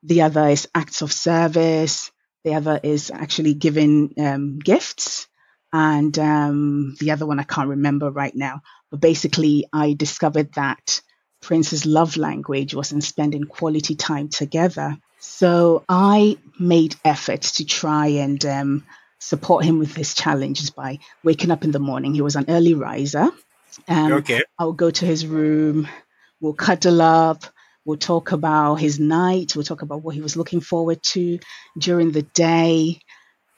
the 0.02 0.22
other 0.22 0.48
is 0.48 0.68
acts 0.74 1.02
of 1.02 1.12
service. 1.12 2.10
The 2.44 2.54
other 2.54 2.80
is 2.82 3.10
actually 3.10 3.54
giving 3.54 4.14
um, 4.18 4.58
gifts. 4.58 5.28
And 5.72 6.16
um, 6.18 6.96
the 7.00 7.10
other 7.10 7.26
one 7.26 7.40
I 7.40 7.44
can't 7.44 7.68
remember 7.68 8.10
right 8.10 8.34
now. 8.34 8.62
But 8.90 9.00
basically, 9.00 9.66
I 9.72 9.94
discovered 9.94 10.52
that 10.54 11.00
Prince's 11.42 11.84
love 11.84 12.16
language 12.16 12.74
was 12.74 12.92
in 12.92 13.00
spending 13.00 13.44
quality 13.44 13.96
time 13.96 14.28
together. 14.28 14.96
So 15.18 15.84
I 15.88 16.38
made 16.58 16.96
efforts 17.04 17.52
to 17.56 17.64
try 17.64 18.06
and 18.06 18.44
um, 18.46 18.86
support 19.18 19.64
him 19.64 19.78
with 19.78 19.94
his 19.94 20.14
challenges 20.14 20.70
by 20.70 21.00
waking 21.22 21.50
up 21.50 21.64
in 21.64 21.70
the 21.70 21.78
morning. 21.78 22.14
He 22.14 22.22
was 22.22 22.36
an 22.36 22.46
early 22.48 22.74
riser. 22.74 23.30
Um, 23.88 24.12
okay. 24.14 24.42
I'll 24.58 24.72
go 24.72 24.90
to 24.90 25.06
his 25.06 25.26
room. 25.26 25.88
We'll 26.40 26.54
cuddle 26.54 27.02
up. 27.02 27.44
We'll 27.84 27.98
talk 27.98 28.32
about 28.32 28.76
his 28.76 28.98
night. 28.98 29.54
We'll 29.54 29.64
talk 29.64 29.82
about 29.82 30.02
what 30.02 30.14
he 30.14 30.22
was 30.22 30.36
looking 30.36 30.60
forward 30.60 31.02
to 31.12 31.38
during 31.78 32.12
the 32.12 32.22
day. 32.22 33.00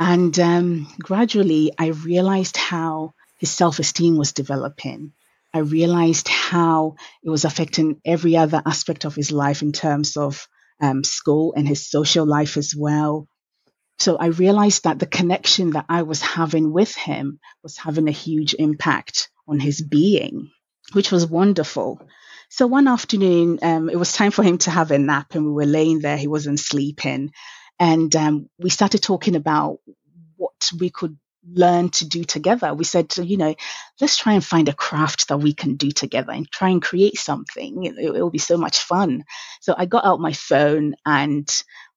And 0.01 0.39
um, 0.39 0.89
gradually, 0.99 1.73
I 1.79 1.89
realized 1.89 2.57
how 2.57 3.15
his 3.39 3.51
self 3.51 3.79
esteem 3.79 4.17
was 4.17 4.33
developing. 4.33 5.13
I 5.55 5.61
realized 5.61 6.29
how 6.29 6.97
it 7.23 7.31
was 7.31 7.45
affecting 7.45 8.01
every 8.05 8.37
other 8.37 8.63
aspect 8.67 9.05
of 9.05 9.15
his 9.15 9.33
life 9.33 9.63
in 9.63 9.73
terms 9.73 10.17
of 10.17 10.49
um, 10.81 11.03
school 11.05 11.55
and 11.57 11.67
his 11.67 11.89
social 11.89 12.27
life 12.27 12.57
as 12.57 12.75
well. 12.77 13.29
So 13.99 14.17
I 14.17 14.27
realized 14.27 14.85
that 14.85 14.99
the 14.99 15.07
connection 15.07 15.71
that 15.71 15.87
I 15.89 16.03
was 16.03 16.21
having 16.21 16.73
with 16.73 16.95
him 16.95 17.39
was 17.63 17.79
having 17.79 18.09
a 18.09 18.13
huge 18.13 18.55
impact 18.59 19.31
on 19.49 19.61
his 19.61 19.81
being, 19.83 20.51
which 20.93 21.13
was 21.13 21.27
wonderful. 21.27 22.01
So 22.49 22.67
one 22.67 22.89
afternoon, 22.89 23.59
um, 23.63 23.91
it 23.91 23.99
was 23.99 24.13
time 24.13 24.31
for 24.31 24.43
him 24.43 24.59
to 24.59 24.71
have 24.71 24.91
a 24.91 24.99
nap, 24.99 25.35
and 25.35 25.45
we 25.47 25.53
were 25.53 25.67
laying 25.67 26.01
there. 26.01 26.17
He 26.17 26.29
wasn't 26.29 26.61
sleeping. 26.61 27.33
And 27.79 28.15
um, 28.17 28.49
we 28.59 28.71
started 28.71 29.03
talking 29.03 29.37
about 29.37 29.79
what 30.37 30.71
we 30.79 30.91
could 30.91 31.19
learn 31.49 31.91
to 31.91 32.07
do 32.09 32.25
together. 32.25 32.75
We 32.75 32.85
said, 32.85 33.17
you 33.19 33.37
know, 33.37 33.55
let's 34.01 34.17
try 34.17 34.33
and 34.33 34.45
find 34.45 34.69
a 34.69 34.75
craft 34.75 35.29
that 35.29 35.39
we 35.39 35.53
can 35.53 35.77
do 35.77 35.91
together 35.91 36.33
and 36.33 36.51
try 36.51 36.71
and 36.71 36.83
create 36.83 37.19
something. 37.19 37.85
It, 37.85 37.99
it 37.99 38.13
will 38.13 38.31
be 38.31 38.39
so 38.39 38.57
much 38.57 38.79
fun. 38.79 39.25
So 39.61 39.75
I 39.77 39.87
got 39.87 40.05
out 40.05 40.21
my 40.21 40.33
phone 40.33 40.95
and 41.05 41.49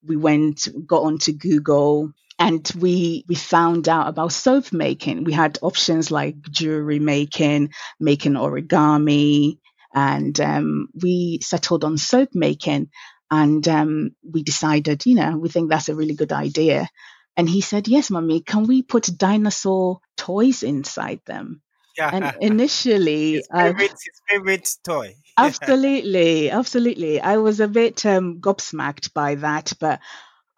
we 0.04 0.18
went, 0.18 0.68
got 0.86 1.04
onto 1.04 1.32
Google 1.34 2.12
and 2.40 2.72
we 2.80 3.26
we 3.28 3.36
found 3.36 3.90
out 3.90 4.08
about 4.08 4.32
soap 4.32 4.72
making. 4.72 5.26
We 5.26 5.34
had 5.34 5.60
options 5.62 6.10
like 6.10 6.42
jewelry 6.50 7.00
making, 7.00 7.74
making 8.00 8.34
origami, 8.34 9.60
and 9.94 10.40
um, 10.40 10.88
we 10.96 11.40
settled 11.42 11.84
on 11.84 11.98
soap 11.98 12.30
making. 12.34 12.90
And 13.32 13.68
um, 13.68 14.16
we 14.24 14.42
decided, 14.42 15.06
you 15.06 15.14
know, 15.14 15.38
we 15.38 15.50
think 15.50 15.70
that's 15.70 15.90
a 15.90 15.96
really 15.96 16.16
good 16.16 16.32
idea. 16.32 16.90
And 17.38 17.48
he 17.48 17.62
said, 17.62 17.88
Yes, 17.88 18.10
mommy, 18.10 18.40
can 18.42 18.64
we 18.64 18.82
put 18.82 19.10
dinosaur 19.16 20.00
toys 20.18 20.64
inside 20.64 21.20
them? 21.26 21.62
Yeah. 21.98 22.10
And 22.12 22.36
initially, 22.42 23.34
his 23.34 23.48
favorite, 23.54 23.92
his 23.92 24.22
favorite 24.28 24.70
toy. 24.84 25.16
absolutely, 25.38 26.50
absolutely. 26.50 27.22
I 27.22 27.38
was 27.38 27.60
a 27.60 27.68
bit 27.68 28.06
um, 28.06 28.40
gobsmacked 28.40 29.14
by 29.14 29.36
that, 29.36 29.74
but 29.80 30.00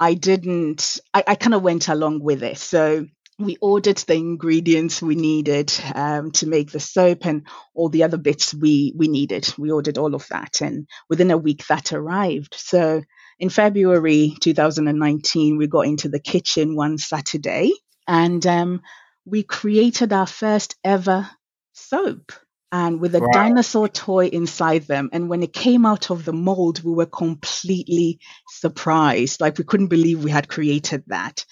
I 0.01 0.15
didn't, 0.15 0.99
I, 1.13 1.23
I 1.27 1.35
kind 1.35 1.53
of 1.53 1.61
went 1.61 1.87
along 1.87 2.21
with 2.23 2.41
it. 2.41 2.57
So 2.57 3.05
we 3.37 3.57
ordered 3.61 3.97
the 3.97 4.15
ingredients 4.15 4.99
we 4.99 5.13
needed 5.13 5.71
um, 5.93 6.31
to 6.31 6.47
make 6.47 6.71
the 6.71 6.79
soap 6.79 7.25
and 7.27 7.45
all 7.75 7.89
the 7.89 8.03
other 8.03 8.17
bits 8.17 8.51
we, 8.51 8.93
we 8.97 9.07
needed. 9.07 9.53
We 9.59 9.71
ordered 9.71 9.99
all 9.99 10.15
of 10.15 10.27
that. 10.29 10.61
And 10.61 10.87
within 11.07 11.29
a 11.29 11.37
week, 11.37 11.67
that 11.67 11.93
arrived. 11.93 12.55
So 12.57 13.03
in 13.39 13.49
February 13.49 14.35
2019, 14.39 15.57
we 15.57 15.67
got 15.67 15.85
into 15.85 16.09
the 16.09 16.19
kitchen 16.19 16.75
one 16.75 16.97
Saturday 16.97 17.71
and 18.07 18.45
um, 18.47 18.81
we 19.25 19.43
created 19.43 20.13
our 20.13 20.27
first 20.27 20.75
ever 20.83 21.29
soap 21.73 22.31
and 22.71 23.01
with 23.01 23.15
a 23.15 23.19
wow. 23.19 23.27
dinosaur 23.33 23.87
toy 23.89 24.27
inside 24.27 24.83
them. 24.83 25.09
And 25.11 25.29
when 25.29 25.43
it 25.43 25.53
came 25.53 25.85
out 25.85 26.09
of 26.09 26.23
the 26.23 26.33
mold, 26.33 26.83
we 26.83 26.93
were 26.93 27.05
completely 27.05 28.19
surprised. 28.47 29.41
Like 29.41 29.57
we 29.57 29.65
couldn't 29.65 29.87
believe 29.87 30.23
we 30.23 30.31
had 30.31 30.47
created 30.47 31.03
that. 31.07 31.45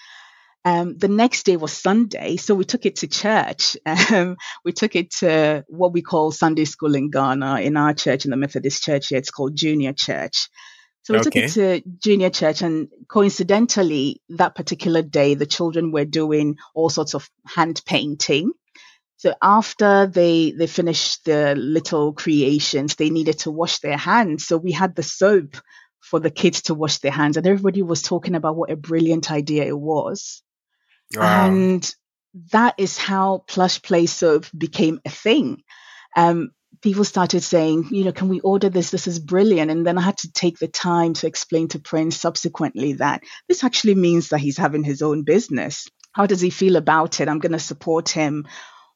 Um, 0.66 0.98
the 0.98 1.08
next 1.08 1.44
day 1.44 1.56
was 1.58 1.72
Sunday, 1.72 2.36
so 2.36 2.54
we 2.54 2.66
took 2.66 2.86
it 2.86 2.98
to 2.98 3.08
church. 3.08 3.78
Um, 4.12 4.38
we 4.66 4.72
took 4.72 4.96
it 4.96 5.12
to 5.20 5.64
what 5.68 5.94
we 5.94 6.02
call 6.02 6.32
Sunday 6.32 6.66
school 6.66 6.96
in 6.96 7.12
Ghana. 7.12 7.62
In 7.62 7.78
our 7.78 7.94
church, 7.94 8.26
in 8.26 8.32
the 8.32 8.38
Methodist 8.38 8.84
church 8.84 9.08
here, 9.08 9.18
it's 9.18 9.30
called 9.30 9.56
Junior 9.56 9.94
Church. 9.94 10.50
So 11.04 11.14
we 11.14 11.20
okay. 11.20 11.24
took 11.24 11.36
it 11.36 11.52
to 11.54 11.90
junior 12.04 12.30
church, 12.30 12.62
and 12.62 12.88
coincidentally, 13.08 14.22
that 14.30 14.56
particular 14.56 15.02
day, 15.02 15.34
the 15.36 15.46
children 15.46 15.92
were 15.92 16.06
doing 16.06 16.58
all 16.76 16.90
sorts 16.90 17.14
of 17.16 17.30
hand 17.46 17.82
painting. 17.86 18.52
So 19.20 19.34
after 19.42 20.08
they 20.08 20.52
they 20.52 20.66
finished 20.66 21.26
the 21.26 21.54
little 21.54 22.14
creations, 22.14 22.96
they 22.96 23.10
needed 23.10 23.40
to 23.40 23.52
wash 23.52 23.80
their 23.80 23.98
hands. 23.98 24.48
So 24.48 24.56
we 24.56 24.72
had 24.72 24.96
the 24.96 25.04
soap 25.04 25.58
for 26.00 26.22
the 26.22 26.32
kids 26.32 26.62
to 26.64 26.74
wash 26.74 27.00
their 27.00 27.12
hands, 27.12 27.36
and 27.36 27.46
everybody 27.46 27.82
was 27.82 28.02
talking 28.02 28.34
about 28.34 28.56
what 28.56 28.72
a 28.72 28.78
brilliant 28.78 29.30
idea 29.30 29.66
it 29.66 29.78
was. 29.78 30.42
Wow. 31.14 31.48
And 31.48 31.96
that 32.54 32.76
is 32.78 32.98
how 32.98 33.44
plush 33.46 33.82
play 33.82 34.06
soap 34.06 34.46
became 34.58 35.02
a 35.04 35.10
thing. 35.10 35.64
Um, 36.16 36.52
people 36.82 37.04
started 37.04 37.44
saying, 37.44 37.90
you 37.92 38.06
know, 38.06 38.14
can 38.14 38.30
we 38.30 38.40
order 38.40 38.70
this? 38.70 38.90
This 38.90 39.06
is 39.06 39.20
brilliant. 39.20 39.70
And 39.70 39.86
then 39.86 39.98
I 39.98 40.02
had 40.02 40.20
to 40.20 40.32
take 40.32 40.60
the 40.60 40.70
time 40.70 41.14
to 41.16 41.28
explain 41.28 41.68
to 41.70 41.80
Prince 41.80 42.16
subsequently 42.16 42.94
that 42.94 43.24
this 43.50 43.66
actually 43.66 43.96
means 43.96 44.30
that 44.30 44.40
he's 44.40 44.58
having 44.58 44.86
his 44.86 45.02
own 45.02 45.24
business. 45.24 45.90
How 46.14 46.26
does 46.26 46.40
he 46.40 46.52
feel 46.52 46.78
about 46.78 47.20
it? 47.20 47.28
I'm 47.28 47.40
going 47.40 47.52
to 47.52 47.60
support 47.60 48.08
him 48.08 48.48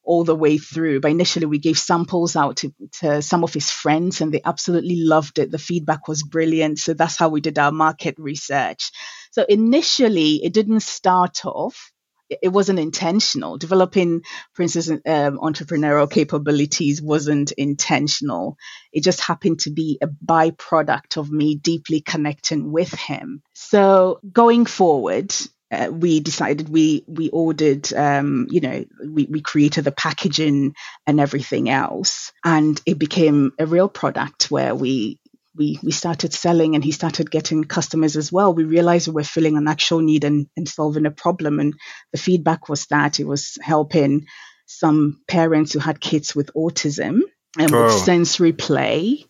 all 0.04 0.24
the 0.24 0.36
way 0.36 0.58
through. 0.58 1.00
But 1.00 1.12
initially, 1.12 1.46
we 1.46 1.60
gave 1.60 1.78
samples 1.78 2.36
out 2.36 2.58
to, 2.58 2.74
to, 3.00 3.22
some 3.22 3.44
of 3.44 3.54
his 3.54 3.72
friends, 3.72 4.22
and 4.22 4.32
they 4.34 4.42
absolutely 4.44 4.98
loved 4.98 5.40
it. 5.40 5.52
The 5.52 5.58
feedback 5.58 6.08
was 6.08 6.24
brilliant. 6.24 6.80
So 6.80 6.94
that's 6.94 7.18
how 7.18 7.30
we 7.30 7.42
did 7.42 7.58
our 7.58 7.72
market 7.72 8.16
research. 8.18 8.92
So 9.32 9.46
initially, 9.48 10.44
it 10.44 10.54
didn't 10.54 10.82
start 10.82 11.46
off. 11.46 11.92
It 12.30 12.50
wasn't 12.50 12.80
intentional. 12.80 13.58
Developing 13.58 14.24
Prince's 14.56 14.90
um, 14.90 15.00
entrepreneurial 15.06 16.10
capabilities 16.10 17.02
wasn't 17.02 17.52
intentional. 17.52 18.58
It 18.92 19.04
just 19.04 19.22
happened 19.22 19.60
to 19.62 19.72
be 19.72 20.00
a 20.02 20.08
byproduct 20.08 21.18
of 21.18 21.32
me 21.32 21.56
deeply 21.56 22.02
connecting 22.02 22.72
with 22.72 22.92
him. 22.94 23.44
So 23.54 24.20
going 24.32 24.66
forward, 24.66 25.34
uh, 25.74 25.90
we 25.92 26.20
decided 26.20 26.70
we 26.70 27.04
we 27.08 27.30
ordered 27.30 27.92
um, 27.94 28.48
you 28.50 28.62
know 28.62 28.86
we, 29.06 29.26
we 29.26 29.42
created 29.42 29.84
the 29.84 29.92
packaging 29.92 30.76
and 31.08 31.20
everything 31.20 31.70
else 31.70 32.32
and 32.46 32.82
it 32.86 33.00
became 33.00 33.52
a 33.60 33.66
real 33.66 33.90
product 33.90 34.52
where 34.52 34.76
we 34.76 35.20
we 35.56 35.80
we 35.84 35.92
started 35.92 36.34
selling 36.34 36.76
and 36.76 36.84
he 36.84 36.92
started 36.92 37.30
getting 37.32 37.64
customers 37.64 38.16
as 38.16 38.32
well 38.32 38.54
we 38.54 38.64
realized 38.64 39.08
we 39.08 39.14
were 39.14 39.24
filling 39.24 39.58
an 39.58 39.68
actual 39.68 40.00
need 40.00 40.24
and, 40.24 40.48
and 40.56 40.68
solving 40.70 41.06
a 41.06 41.12
problem 41.12 41.60
and 41.60 41.74
the 42.12 42.20
feedback 42.20 42.70
was 42.70 42.86
that 42.88 43.20
it 43.20 43.28
was 43.28 43.58
helping 43.62 44.26
some 44.66 45.22
parents 45.28 45.74
who 45.74 45.80
had 45.80 46.00
kids 46.00 46.36
with 46.36 46.52
autism 46.56 47.22
and 47.58 47.74
oh. 47.74 47.86
with 47.86 47.94
sensory 47.94 48.54
play 48.54 49.26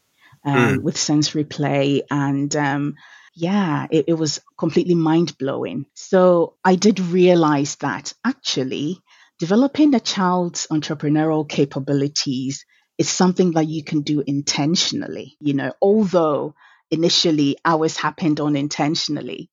um, 0.45 0.55
mm. 0.77 0.83
with 0.83 0.97
sensory 0.97 1.43
play 1.43 2.03
and 2.09 2.55
um, 2.55 2.95
yeah, 3.35 3.87
it, 3.89 4.05
it 4.09 4.13
was 4.13 4.39
completely 4.57 4.95
mind 4.95 5.37
blowing. 5.37 5.85
So 5.93 6.55
I 6.63 6.75
did 6.75 6.99
realize 6.99 7.75
that 7.77 8.13
actually 8.23 8.99
developing 9.39 9.95
a 9.95 9.99
child's 9.99 10.67
entrepreneurial 10.71 11.47
capabilities 11.47 12.65
is 12.97 13.09
something 13.09 13.51
that 13.51 13.67
you 13.67 13.83
can 13.83 14.01
do 14.01 14.23
intentionally. 14.25 15.35
You 15.39 15.55
know, 15.55 15.73
although 15.81 16.55
initially 16.91 17.57
ours 17.65 17.97
happened 17.97 18.39
unintentionally, 18.39 19.49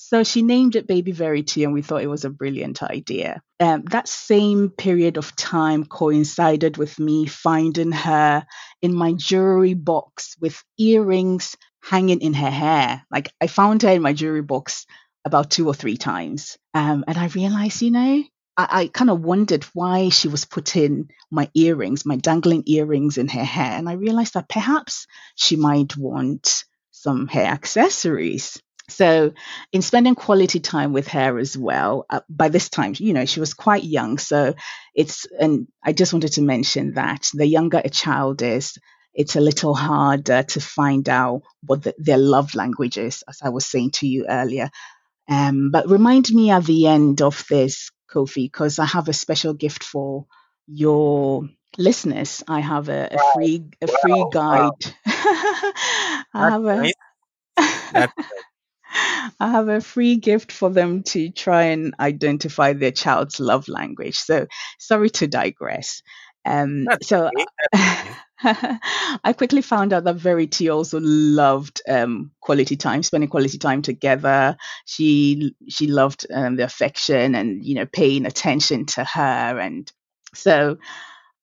So 0.00 0.22
she 0.22 0.42
named 0.42 0.76
it 0.76 0.86
Baby 0.86 1.10
Verity, 1.10 1.64
and 1.64 1.72
we 1.72 1.82
thought 1.82 2.02
it 2.02 2.06
was 2.06 2.24
a 2.24 2.30
brilliant 2.30 2.84
idea. 2.84 3.42
Um, 3.58 3.82
that 3.90 4.06
same 4.06 4.70
period 4.70 5.16
of 5.16 5.34
time 5.34 5.84
coincided 5.84 6.76
with 6.76 7.00
me 7.00 7.26
finding 7.26 7.90
her 7.90 8.46
in 8.80 8.94
my 8.94 9.12
jewelry 9.14 9.74
box 9.74 10.36
with 10.40 10.62
earrings 10.78 11.56
hanging 11.82 12.20
in 12.20 12.32
her 12.32 12.50
hair. 12.50 13.04
Like 13.10 13.32
I 13.40 13.48
found 13.48 13.82
her 13.82 13.90
in 13.90 14.00
my 14.00 14.12
jewelry 14.12 14.40
box 14.40 14.86
about 15.24 15.50
two 15.50 15.66
or 15.66 15.74
three 15.74 15.96
times. 15.96 16.58
Um, 16.74 17.04
and 17.08 17.18
I 17.18 17.26
realized, 17.26 17.82
you 17.82 17.90
know, 17.90 18.22
I, 18.56 18.82
I 18.82 18.86
kind 18.86 19.10
of 19.10 19.24
wondered 19.24 19.64
why 19.74 20.10
she 20.10 20.28
was 20.28 20.44
putting 20.44 21.08
my 21.28 21.50
earrings, 21.54 22.06
my 22.06 22.16
dangling 22.16 22.62
earrings 22.66 23.18
in 23.18 23.26
her 23.26 23.44
hair. 23.44 23.72
And 23.72 23.88
I 23.88 23.94
realized 23.94 24.34
that 24.34 24.48
perhaps 24.48 25.08
she 25.34 25.56
might 25.56 25.96
want 25.96 26.62
some 26.92 27.26
hair 27.26 27.46
accessories. 27.46 28.62
So, 28.88 29.32
in 29.72 29.82
spending 29.82 30.14
quality 30.14 30.60
time 30.60 30.92
with 30.92 31.08
her 31.08 31.38
as 31.38 31.56
well, 31.56 32.06
uh, 32.08 32.20
by 32.28 32.48
this 32.48 32.68
time, 32.70 32.94
you 32.98 33.12
know, 33.12 33.26
she 33.26 33.40
was 33.40 33.54
quite 33.54 33.84
young. 33.84 34.18
So, 34.18 34.54
it's, 34.94 35.26
and 35.38 35.68
I 35.84 35.92
just 35.92 36.12
wanted 36.12 36.32
to 36.34 36.42
mention 36.42 36.94
that 36.94 37.28
the 37.34 37.46
younger 37.46 37.80
a 37.84 37.90
child 37.90 38.42
is, 38.42 38.78
it's 39.14 39.36
a 39.36 39.40
little 39.40 39.74
harder 39.74 40.42
to 40.42 40.60
find 40.60 41.08
out 41.08 41.42
what 41.66 41.82
the, 41.82 41.94
their 41.98 42.18
love 42.18 42.54
language 42.54 42.96
is, 42.98 43.22
as 43.28 43.40
I 43.42 43.50
was 43.50 43.66
saying 43.66 43.90
to 43.96 44.06
you 44.06 44.26
earlier. 44.28 44.70
Um, 45.28 45.70
but 45.70 45.88
remind 45.88 46.30
me 46.30 46.50
at 46.50 46.64
the 46.64 46.86
end 46.86 47.22
of 47.22 47.44
this, 47.50 47.90
Kofi, 48.10 48.44
because 48.46 48.78
I 48.78 48.86
have 48.86 49.08
a 49.08 49.12
special 49.12 49.54
gift 49.54 49.84
for 49.84 50.26
your 50.66 51.48
listeners. 51.76 52.42
I 52.48 52.60
have 52.60 52.88
a, 52.88 53.08
a 53.12 53.16
wow. 53.16 53.32
free 53.34 53.64
a 53.82 53.86
wow. 53.86 53.96
free 54.02 54.24
guide. 54.32 54.94
Wow. 55.06 55.72
I 56.34 56.50
have 56.50 56.64
a 56.64 56.92
I 59.40 59.50
have 59.50 59.68
a 59.68 59.80
free 59.80 60.16
gift 60.16 60.52
for 60.52 60.70
them 60.70 61.02
to 61.04 61.30
try 61.30 61.64
and 61.64 61.94
identify 62.00 62.72
their 62.72 62.90
child's 62.92 63.40
love 63.40 63.68
language. 63.68 64.16
So 64.16 64.46
sorry 64.78 65.10
to 65.10 65.26
digress. 65.26 66.02
Um, 66.44 66.86
so 67.02 67.30
I 68.42 69.34
quickly 69.36 69.62
found 69.62 69.92
out 69.92 70.04
that 70.04 70.16
Verity 70.16 70.68
also 70.68 71.00
loved 71.00 71.82
um, 71.88 72.30
quality 72.40 72.76
time, 72.76 73.02
spending 73.02 73.28
quality 73.28 73.58
time 73.58 73.82
together. 73.82 74.56
She 74.86 75.54
she 75.68 75.88
loved 75.88 76.26
um, 76.32 76.56
the 76.56 76.64
affection 76.64 77.34
and 77.34 77.64
you 77.64 77.74
know 77.74 77.86
paying 77.86 78.26
attention 78.26 78.86
to 78.86 79.04
her, 79.04 79.58
and 79.58 79.90
so 80.34 80.78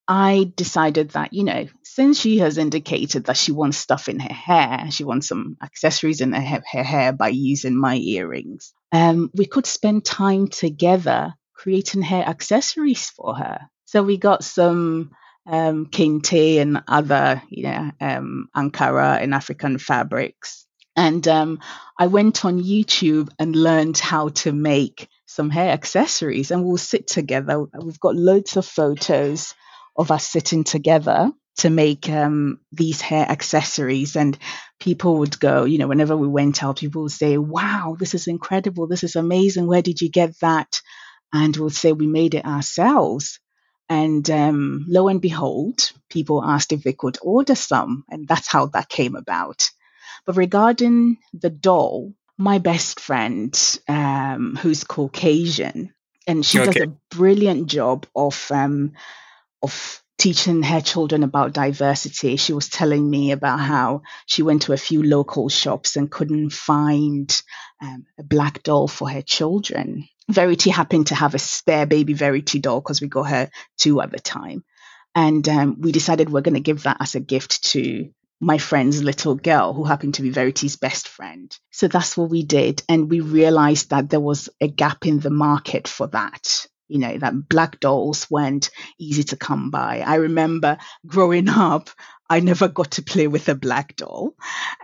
I 0.07 0.51
decided 0.55 1.11
that 1.11 1.33
you 1.33 1.43
know 1.43 1.67
since 1.83 2.19
she 2.19 2.39
has 2.39 2.57
indicated 2.57 3.25
that 3.25 3.37
she 3.37 3.53
wants 3.53 3.77
stuff 3.77 4.09
in 4.09 4.19
her 4.19 4.33
hair, 4.33 4.91
she 4.91 5.05
wants 5.05 5.29
some 5.29 5.55
accessories 5.63 6.19
in 6.19 6.33
her, 6.33 6.61
her 6.71 6.83
hair 6.83 7.13
by 7.13 7.29
using 7.29 7.75
my 7.75 7.95
earrings, 7.95 8.73
um, 8.91 9.31
we 9.33 9.45
could 9.45 9.65
spend 9.65 10.03
time 10.03 10.49
together 10.49 11.33
creating 11.53 12.01
hair 12.01 12.27
accessories 12.27 13.09
for 13.09 13.35
her. 13.35 13.61
So 13.85 14.03
we 14.03 14.17
got 14.17 14.43
some 14.43 15.11
um, 15.47 15.85
kente 15.85 16.59
and 16.61 16.83
other, 16.87 17.41
you 17.49 17.63
know, 17.63 17.91
um, 18.01 18.49
Ankara 18.55 19.21
and 19.21 19.33
African 19.33 19.77
fabrics. 19.77 20.65
And 20.97 21.27
um, 21.27 21.59
I 21.97 22.07
went 22.07 22.45
on 22.45 22.61
YouTube 22.61 23.29
and 23.39 23.55
learned 23.55 23.97
how 23.97 24.29
to 24.29 24.51
make 24.51 25.07
some 25.25 25.49
hair 25.49 25.71
accessories, 25.71 26.51
and 26.51 26.63
we'll 26.63 26.77
sit 26.77 27.07
together. 27.07 27.65
We've 27.81 27.99
got 27.99 28.15
loads 28.15 28.57
of 28.57 28.65
photos 28.65 29.53
of 29.95 30.11
us 30.11 30.27
sitting 30.27 30.63
together 30.63 31.31
to 31.57 31.69
make 31.69 32.09
um, 32.09 32.59
these 32.71 33.01
hair 33.01 33.25
accessories. 33.29 34.15
And 34.15 34.37
people 34.79 35.19
would 35.19 35.39
go, 35.39 35.63
you 35.63 35.77
know, 35.77 35.87
whenever 35.87 36.17
we 36.17 36.27
went 36.27 36.63
out, 36.63 36.79
people 36.79 37.03
would 37.03 37.11
say, 37.11 37.37
wow, 37.37 37.95
this 37.97 38.13
is 38.13 38.27
incredible. 38.27 38.87
This 38.87 39.03
is 39.03 39.15
amazing. 39.15 39.67
Where 39.67 39.81
did 39.81 40.01
you 40.01 40.09
get 40.09 40.37
that? 40.41 40.81
And 41.33 41.55
we'll 41.55 41.69
say, 41.69 41.93
we 41.93 42.07
made 42.07 42.35
it 42.35 42.45
ourselves. 42.45 43.39
And 43.87 44.29
um, 44.29 44.85
lo 44.87 45.07
and 45.07 45.21
behold, 45.21 45.91
people 46.09 46.43
asked 46.43 46.73
if 46.73 46.83
they 46.83 46.93
could 46.93 47.17
order 47.21 47.55
some. 47.55 48.03
And 48.09 48.27
that's 48.27 48.47
how 48.47 48.65
that 48.67 48.89
came 48.89 49.15
about. 49.15 49.69
But 50.25 50.37
regarding 50.37 51.17
the 51.33 51.49
doll, 51.49 52.13
my 52.37 52.57
best 52.57 52.99
friend, 52.99 53.57
um, 53.87 54.57
who's 54.59 54.83
Caucasian, 54.83 55.93
and 56.27 56.45
she 56.45 56.59
okay. 56.59 56.71
does 56.71 56.81
a 56.83 57.15
brilliant 57.15 57.67
job 57.67 58.07
of 58.15 58.51
um, 58.51 58.93
of 59.65 60.03
teaching 60.17 60.63
her 60.63 60.81
children 60.81 61.23
about 61.23 61.53
diversity, 61.53 62.37
she 62.37 62.53
was 62.53 62.69
telling 62.69 63.09
me 63.09 63.31
about 63.31 63.59
how 63.59 64.01
she 64.25 64.43
went 64.43 64.63
to 64.63 64.73
a 64.73 64.77
few 64.77 65.03
local 65.03 65.49
shops 65.49 65.95
and 65.95 66.11
couldn't 66.11 66.51
find 66.51 67.41
um, 67.81 68.05
a 68.19 68.23
black 68.23 68.63
doll 68.63 68.87
for 68.87 69.09
her 69.09 69.21
children. 69.21 70.07
Verity 70.29 70.69
happened 70.69 71.07
to 71.07 71.15
have 71.15 71.35
a 71.35 71.39
spare 71.39 71.85
baby 71.85 72.13
Verity 72.13 72.59
doll 72.59 72.79
because 72.79 73.01
we 73.01 73.07
got 73.07 73.29
her 73.29 73.49
two 73.77 74.01
at 74.01 74.11
the 74.11 74.19
time. 74.19 74.63
And 75.13 75.47
um, 75.47 75.81
we 75.81 75.91
decided 75.91 76.29
we're 76.29 76.41
going 76.41 76.55
to 76.55 76.59
give 76.71 76.83
that 76.83 76.97
as 76.99 77.15
a 77.15 77.19
gift 77.19 77.63
to 77.71 78.09
my 78.41 78.57
friend's 78.57 79.01
little 79.01 79.35
girl, 79.35 79.73
who 79.73 79.85
happened 79.85 80.15
to 80.15 80.21
be 80.21 80.29
Verity's 80.29 80.75
best 80.75 81.07
friend. 81.07 81.57
So 81.71 81.87
that's 81.87 82.17
what 82.17 82.29
we 82.29 82.43
did. 82.43 82.83
And 82.89 83.09
we 83.09 83.21
realized 83.21 83.89
that 83.89 84.09
there 84.09 84.19
was 84.19 84.49
a 84.59 84.67
gap 84.67 85.05
in 85.05 85.19
the 85.19 85.29
market 85.29 85.87
for 85.87 86.07
that 86.07 86.67
you 86.87 86.99
know, 86.99 87.17
that 87.17 87.49
black 87.49 87.79
dolls 87.79 88.29
weren't 88.29 88.69
easy 88.99 89.23
to 89.23 89.37
come 89.37 89.71
by. 89.71 90.01
I 90.05 90.15
remember 90.15 90.77
growing 91.05 91.49
up, 91.49 91.89
I 92.29 92.39
never 92.39 92.67
got 92.67 92.91
to 92.91 93.03
play 93.03 93.27
with 93.27 93.49
a 93.49 93.55
black 93.55 93.95
doll. 93.95 94.33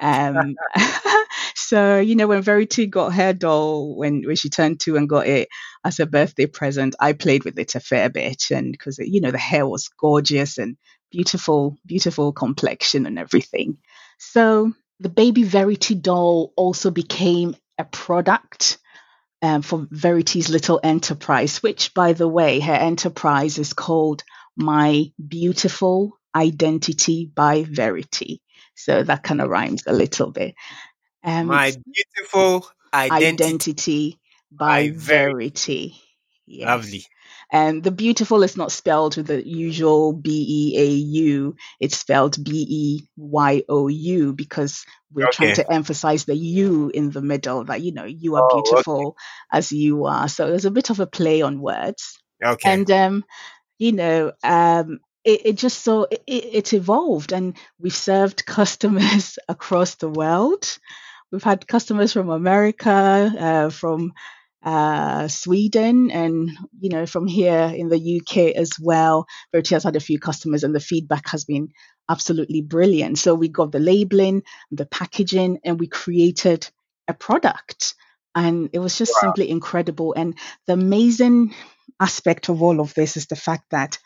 Um, 0.02 0.56
so, 1.56 2.00
you 2.00 2.16
know, 2.16 2.28
when 2.28 2.42
Verity 2.42 2.88
got 2.88 3.14
her 3.14 3.34
doll, 3.34 3.96
when, 3.96 4.24
when 4.26 4.36
she 4.36 4.50
turned 4.50 4.80
two 4.80 4.96
and 4.96 5.10
got 5.10 5.28
it 5.28 5.50
as 5.84 6.00
a 6.00 6.06
birthday 6.06 6.46
present, 6.46 6.96
I 7.00 7.14
played 7.14 7.44
with 7.44 7.58
it 7.58 7.76
a 7.76 7.80
fair 7.80 8.10
bit. 8.10 8.52
And 8.52 8.72
because, 8.72 9.00
you 9.00 9.22
know, 9.22 9.32
the 9.32 9.38
hair 9.38 9.68
was 9.68 9.88
gorgeous 9.88 10.58
and 10.58 10.78
beautiful, 11.12 11.78
beautiful 11.86 12.32
complexion 12.32 13.06
and 13.06 13.18
everything. 13.18 13.78
So 14.18 14.74
the 15.00 15.10
baby 15.10 15.44
Verity 15.44 15.96
doll 15.96 16.54
also 16.56 16.92
became 16.92 17.56
a 17.80 17.86
product 17.86 18.78
um, 19.42 19.62
for 19.62 19.88
Verity's 19.90 20.50
little 20.50 20.80
enterprise, 20.84 21.64
which, 21.64 21.94
by 21.94 22.14
the 22.14 22.28
way, 22.28 22.60
her 22.60 22.74
enterprise 22.74 23.58
is 23.58 23.74
called 23.74 24.24
My 24.56 25.12
Beyoutiful 25.22 26.12
Identity 26.36 27.32
by 27.34 27.64
Verity. 27.64 28.42
So 28.76 29.04
that 29.04 29.24
kind 29.24 29.42
of 29.42 29.50
rhymes 29.50 29.84
a 29.88 29.94
little 29.94 30.32
bit. 30.32 30.56
Um, 31.24 31.48
My 31.48 31.72
Beyoutiful 31.72 32.66
Identity, 32.94 33.44
identity 33.44 34.20
by, 34.52 34.90
by 34.90 34.96
Verity. 34.96 35.96
Yes. 36.46 36.68
Lovely. 36.68 37.06
And 37.52 37.84
the 37.84 37.92
beautiful 37.92 38.44
is 38.44 38.58
not 38.58 38.72
spelled 38.72 39.18
with 39.18 39.28
the 39.28 39.48
usual 39.48 40.14
B 40.14 40.74
E 40.76 40.80
A 40.80 40.86
U. 40.88 41.56
It's 41.80 41.98
spelled 41.98 42.44
B 42.44 42.66
E 42.70 43.08
Y 43.18 43.64
O 43.68 43.88
U 43.88 44.34
because 44.34 44.86
we're 45.14 45.28
okay. 45.28 45.36
trying 45.36 45.56
to 45.56 45.72
emphasize 45.72 46.26
the 46.26 46.36
U 46.36 46.92
in 46.94 47.12
the 47.12 47.22
middle 47.22 47.66
that, 47.66 47.82
you 47.82 47.94
know, 47.94 48.06
you 48.06 48.36
are 48.36 48.48
oh, 48.50 48.62
beautiful 48.62 49.08
okay. 49.08 49.18
as 49.52 49.72
you 49.72 50.06
are. 50.06 50.30
So 50.30 50.48
there's 50.48 50.66
a 50.66 50.72
bit 50.72 50.90
of 50.90 51.00
a 51.00 51.08
play 51.08 51.42
on 51.42 51.60
words. 51.60 52.18
Okay. 52.44 52.72
And 52.72 52.90
um, 52.90 53.26
you 53.78 53.92
know, 53.92 54.32
um, 54.44 55.00
it, 55.24 55.42
it 55.46 55.58
just 55.58 55.82
so 55.82 56.04
it, 56.04 56.24
it 56.28 56.74
evolved, 56.74 57.34
and 57.34 57.58
we've 57.80 57.96
served 57.96 58.46
customers 58.46 59.40
across 59.48 59.96
the 59.96 60.10
world. 60.10 60.78
We've 61.32 61.44
had 61.44 61.68
customers 61.68 62.14
from 62.14 62.30
America, 62.30 63.34
uh, 63.40 63.70
from 63.70 64.14
uh, 64.64 65.28
Sweden, 65.28 66.12
and 66.12 66.52
you 66.80 66.90
know 66.90 67.06
from 67.06 67.28
here 67.28 67.72
in 67.76 67.90
the 67.90 68.22
UK 68.22 68.56
as 68.56 68.72
well. 68.80 69.26
Verity 69.52 69.76
has 69.76 69.84
had 69.84 69.96
a 69.96 70.00
few 70.02 70.20
customers, 70.20 70.64
and 70.64 70.76
the 70.76 70.80
feedback 70.80 71.30
has 71.30 71.46
been 71.46 71.70
absolutely 72.10 72.62
brilliant. 72.62 73.18
So 73.18 73.36
we 73.36 73.50
got 73.50 73.72
the 73.72 73.80
labeling, 73.80 74.44
the 74.72 74.86
packaging, 74.86 75.60
and 75.64 75.80
we 75.80 75.88
created 75.88 76.70
a 77.08 77.14
product, 77.14 77.96
and 78.36 78.70
it 78.74 78.80
was 78.80 78.98
just 78.98 79.14
Wow. 79.14 79.20
simply 79.22 79.50
incredible. 79.50 80.14
And 80.14 80.38
the 80.68 80.74
amazing 80.74 81.56
aspect 82.00 82.50
of 82.50 82.62
all 82.62 82.80
of 82.80 82.94
this 82.94 83.18
is 83.18 83.28
the 83.28 83.36
fact 83.36 83.66
that 83.72 83.98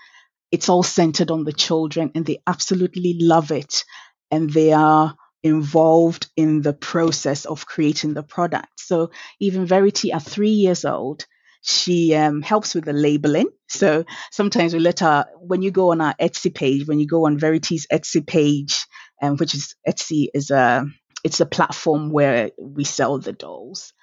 it's 0.52 0.70
all 0.70 0.84
centered 0.84 1.32
on 1.32 1.44
the 1.44 1.54
children, 1.54 2.12
and 2.16 2.26
they 2.26 2.42
absolutely 2.48 3.18
love 3.20 3.52
it, 3.52 3.84
and 4.32 4.50
they 4.50 4.74
are 4.74 5.16
involved 5.46 6.28
in 6.36 6.64
the 6.64 6.74
process 6.74 7.46
of 7.46 7.68
creating 7.68 8.16
the 8.16 8.24
product. 8.24 8.80
So 8.80 9.12
even 9.40 9.68
Verity 9.68 10.12
at 10.12 10.24
three 10.24 10.50
years 10.50 10.86
old, 10.86 11.26
she 11.62 12.16
um, 12.16 12.42
helps 12.42 12.74
with 12.74 12.86
the 12.86 12.94
labeling. 12.94 13.50
So 13.70 14.06
sometimes 14.32 14.74
we 14.74 14.80
let 14.80 15.02
her, 15.02 15.28
when 15.40 15.62
you 15.62 15.70
go 15.70 15.92
on 15.92 16.02
our 16.02 16.16
Etsy 16.16 16.54
page, 16.54 16.88
when 16.88 17.00
you 17.00 17.06
go 17.06 17.28
on 17.28 17.38
Verity's 17.38 17.86
Etsy 17.94 18.26
page, 18.26 18.88
um, 19.22 19.38
which 19.38 19.54
is 19.54 19.76
Etsy 19.88 20.30
is 20.34 20.50
a 20.50 20.86
it's 21.24 21.42
a 21.42 21.46
platform 21.46 22.12
where 22.12 22.52
we 22.60 22.84
sell 22.84 23.20
the 23.20 23.34
dolls. 23.34 23.94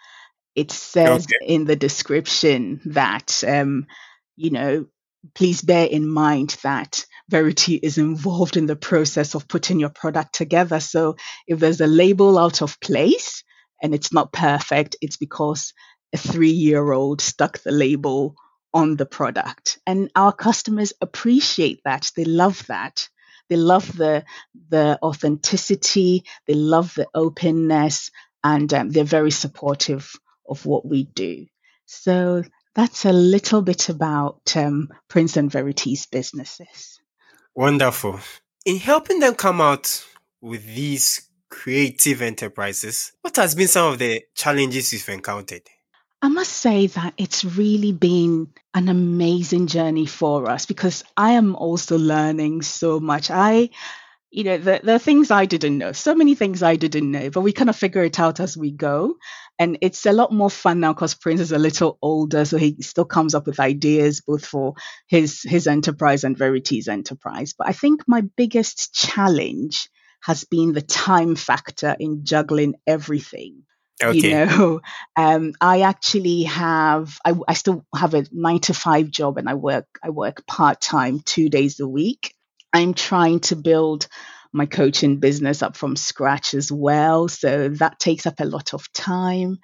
It 0.55 0.71
says 0.71 1.27
Okay. 1.27 1.47
in 1.47 1.65
the 1.65 1.77
description 1.77 2.81
that 2.87 3.43
um, 3.47 3.87
you 4.37 4.51
know, 4.51 4.87
please 5.35 5.63
bear 5.63 5.87
in 5.87 6.09
mind 6.09 6.57
that 6.63 7.05
Verity 7.29 7.77
is 7.77 7.99
involved 7.99 8.57
in 8.57 8.67
the 8.67 8.77
process 8.77 9.35
of 9.35 9.49
putting 9.49 9.81
your 9.81 9.89
product 9.89 10.35
together. 10.35 10.81
So 10.81 11.17
if 11.47 11.59
there's 11.59 11.81
a 11.81 11.87
label 11.87 12.39
out 12.39 12.63
of 12.63 12.79
place 12.81 13.43
and 13.83 13.95
it's 13.95 14.13
not 14.13 14.33
perfect, 14.33 14.97
it's 15.01 15.17
because 15.17 15.73
a 16.13 16.19
three 16.19 16.51
year 16.51 16.93
old 16.93 17.21
stuck 17.21 17.59
the 17.61 17.73
label 17.73 18.35
on 18.75 18.97
the 18.97 19.07
product. 19.07 19.79
And 19.87 20.11
our 20.15 20.33
customers 20.33 20.93
appreciate 21.01 21.81
that. 21.85 22.11
They 22.17 22.25
love 22.25 22.67
that. 22.67 23.09
They 23.49 23.57
love 23.57 23.97
the, 23.97 24.25
the 24.71 24.99
authenticity, 25.03 26.25
they 26.47 26.55
love 26.55 26.95
the 26.95 27.07
openness, 27.15 28.11
and 28.43 28.73
um, 28.73 28.91
they're 28.91 29.05
very 29.05 29.31
supportive 29.31 30.11
of 30.49 30.65
what 30.65 30.87
we 30.87 31.05
do. 31.05 31.47
So 31.85 32.45
that's 32.75 33.05
a 33.05 33.13
little 33.13 33.63
bit 33.63 33.89
about 33.89 34.57
um, 34.57 34.89
Prince 35.09 35.37
and 35.37 35.51
Verity's 35.51 36.07
businesses. 36.07 37.01
Wonderful. 37.55 38.21
In 38.65 38.77
helping 38.77 39.21
them 39.21 39.35
come 39.35 39.61
out 39.61 40.05
with 40.41 40.65
these 40.65 41.29
creative 41.51 42.23
enterprises, 42.23 43.13
what 43.21 43.37
has 43.37 43.55
been 43.55 43.69
some 43.69 43.93
of 43.93 43.99
the 43.99 44.23
challenges 44.35 44.93
you've 44.93 45.09
encountered? 45.09 45.63
I 46.23 46.29
must 46.29 46.53
say 46.53 46.87
that 46.87 47.15
it's 47.19 47.45
really 47.45 47.91
been 47.91 48.53
an 48.75 48.89
amazing 48.89 49.67
journey 49.67 50.07
for 50.07 50.49
us 50.49 50.67
because 50.67 51.03
I 51.17 51.33
am 51.33 51.57
also 51.57 51.99
learning 51.99 52.63
so 52.63 53.01
much. 53.01 53.29
I, 53.29 53.71
you 54.31 54.45
know, 54.45 54.57
the, 54.57 54.81
the 54.85 54.99
things 55.01 55.33
I 55.33 55.47
didn't 55.47 55.79
know, 55.79 55.91
so 55.91 56.15
many 56.15 56.37
things 56.37 56.63
I 56.63 56.77
didn't 56.77 57.11
know, 57.11 57.29
but 57.31 57.41
we 57.41 57.53
kind 57.53 57.69
of 57.69 57.75
figure 57.75 58.05
it 58.05 58.21
out 58.21 58.39
as 58.39 58.57
we 58.57 58.71
go. 58.71 59.17
And 59.63 59.79
it's 59.81 60.07
a 60.07 60.13
lot 60.13 60.33
more 60.33 60.51
fun 60.51 60.81
now 60.81 60.93
because 60.93 61.15
Prince 61.15 61.41
is 61.41 61.53
a 61.53 61.59
little 61.59 61.97
older, 62.03 62.45
so 62.45 62.59
he 62.59 62.83
still 62.83 63.05
comes 63.05 63.33
up 63.33 63.47
with 63.47 63.61
ideas 63.61 64.21
both 64.21 64.45
for 64.45 64.75
his 65.07 65.43
his 65.45 65.69
enterprise 65.69 66.25
and 66.25 66.37
Verity's 66.37 66.89
enterprise. 66.89 67.55
But 67.57 67.69
I 67.69 67.73
think 67.73 68.03
my 68.09 68.23
biggest 68.37 68.93
challenge 68.93 69.89
has 70.21 70.43
been 70.43 70.73
the 70.73 70.83
time 70.83 71.37
factor 71.37 71.95
in 72.01 72.25
juggling 72.25 72.75
everything 72.89 73.63
Okay. 74.03 74.19
you 74.19 74.35
know 74.35 74.81
um 75.17 75.53
i 75.61 75.83
actually 75.83 76.43
have 76.43 77.17
I, 77.25 77.35
I 77.47 77.55
still 77.55 77.85
have 77.95 78.15
a 78.15 78.25
nine 78.33 78.59
to 78.61 78.75
five 78.75 79.11
job 79.11 79.39
and 79.39 79.49
i 79.49 79.55
work 79.55 79.87
i 80.03 80.11
work 80.11 80.45
part-time 80.47 81.21
two 81.21 81.49
days 81.49 81.79
a 81.79 81.87
week 81.87 82.35
i'm 82.73 82.95
trying 82.95 83.41
to 83.41 83.55
build 83.57 84.09
my 84.53 84.67
coaching 84.67 85.19
business 85.19 85.63
up 85.63 85.77
from 85.77 85.97
scratch 85.97 86.55
as 86.55 86.71
well. 86.71 87.29
So 87.29 87.69
that 87.71 87.99
takes 87.99 88.27
up 88.27 88.41
a 88.41 88.45
lot 88.45 88.75
of 88.75 88.93
time. 88.93 89.59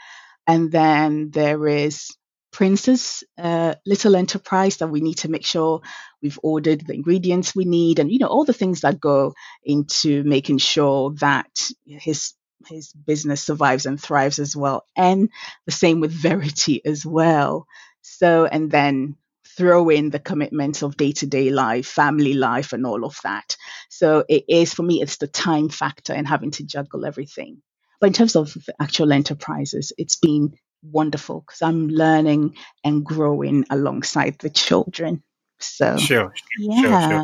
And 0.46 0.72
then 0.72 1.31
there 1.31 1.68
is 1.68 2.09
Prince's 2.53 3.22
uh, 3.37 3.74
little 3.87 4.16
enterprise 4.16 4.79
that 4.79 4.88
we 4.88 5.01
need 5.01 5.18
to 5.18 5.31
make 5.31 5.44
sure 5.44 5.83
we've 6.22 6.38
ordered 6.42 6.87
the 6.87 6.94
ingredients 6.94 7.55
we 7.55 7.64
need 7.64 7.98
and 7.98 8.11
you 8.11 8.18
know 8.18 8.27
all 8.27 8.44
the 8.44 8.53
things 8.53 8.81
that 8.81 9.01
go 9.01 9.35
into 9.62 10.24
making 10.24 10.59
sure 10.59 11.12
that 11.20 11.51
his 11.87 12.33
his 12.66 12.92
business 12.92 13.42
survives 13.42 13.87
and 13.87 14.01
thrives 14.01 14.38
as 14.38 14.57
well. 14.57 14.85
And 14.96 15.29
the 15.66 15.72
same 15.72 16.01
with 16.01 16.11
Verity 16.11 16.85
as 16.85 17.05
well. 17.07 17.66
So 18.03 18.46
and 18.46 18.70
then 18.70 19.16
throw 19.59 19.88
in 19.90 20.11
the 20.11 20.18
commitments 20.18 20.83
of 20.83 20.97
day-to-day 20.97 21.51
life 21.51 21.87
family 21.87 22.35
life 22.35 22.73
and 22.73 22.87
all 22.87 23.05
of 23.05 23.18
that 23.25 23.57
so 23.90 24.25
it 24.29 24.44
is 24.49 24.73
for 24.73 24.83
me 24.85 25.03
it's 25.03 25.18
the 25.18 25.27
time 25.27 25.68
factor 25.68 26.14
and 26.14 26.27
having 26.27 26.53
to 26.53 26.64
juggle 26.64 27.05
everything 27.05 27.61
but 28.01 28.07
in 28.07 28.12
terms 28.12 28.37
of 28.37 28.57
actual 28.81 29.12
enterprises 29.12 29.92
it's 29.99 30.16
been 30.16 30.55
wonderful 30.83 31.40
because 31.40 31.62
I'm 31.62 31.88
learning 31.88 32.57
and 32.85 33.05
growing 33.05 33.64
alongside 33.71 34.38
the 34.38 34.51
children. 34.51 35.23
So, 35.59 35.97
Sure. 35.97 36.33
yeah, 36.59 37.09
sure. 37.09 37.18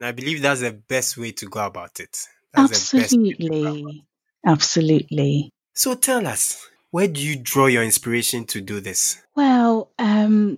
And 0.00 0.06
I 0.08 0.12
believe 0.12 0.42
that's 0.42 0.60
the 0.60 0.72
best 0.72 1.16
way 1.16 1.32
to 1.32 1.46
go 1.46 1.66
about 1.66 2.00
it. 2.00 2.26
That's 2.52 2.90
the 2.90 2.98
best 2.98 3.12
way 3.12 3.32
to 3.32 3.48
go 3.48 3.56
about 3.56 3.76
it. 3.76 3.84
absolutely. 3.84 4.04
Absolutely. 4.46 5.50
So 5.74 5.94
tell 5.94 6.26
us, 6.26 6.66
where 6.90 7.08
do 7.08 7.20
you 7.20 7.36
draw 7.36 7.66
your 7.66 7.82
inspiration 7.82 8.44
to 8.46 8.60
do 8.60 8.80
this? 8.80 9.20
Well, 9.36 9.90
um, 9.98 10.49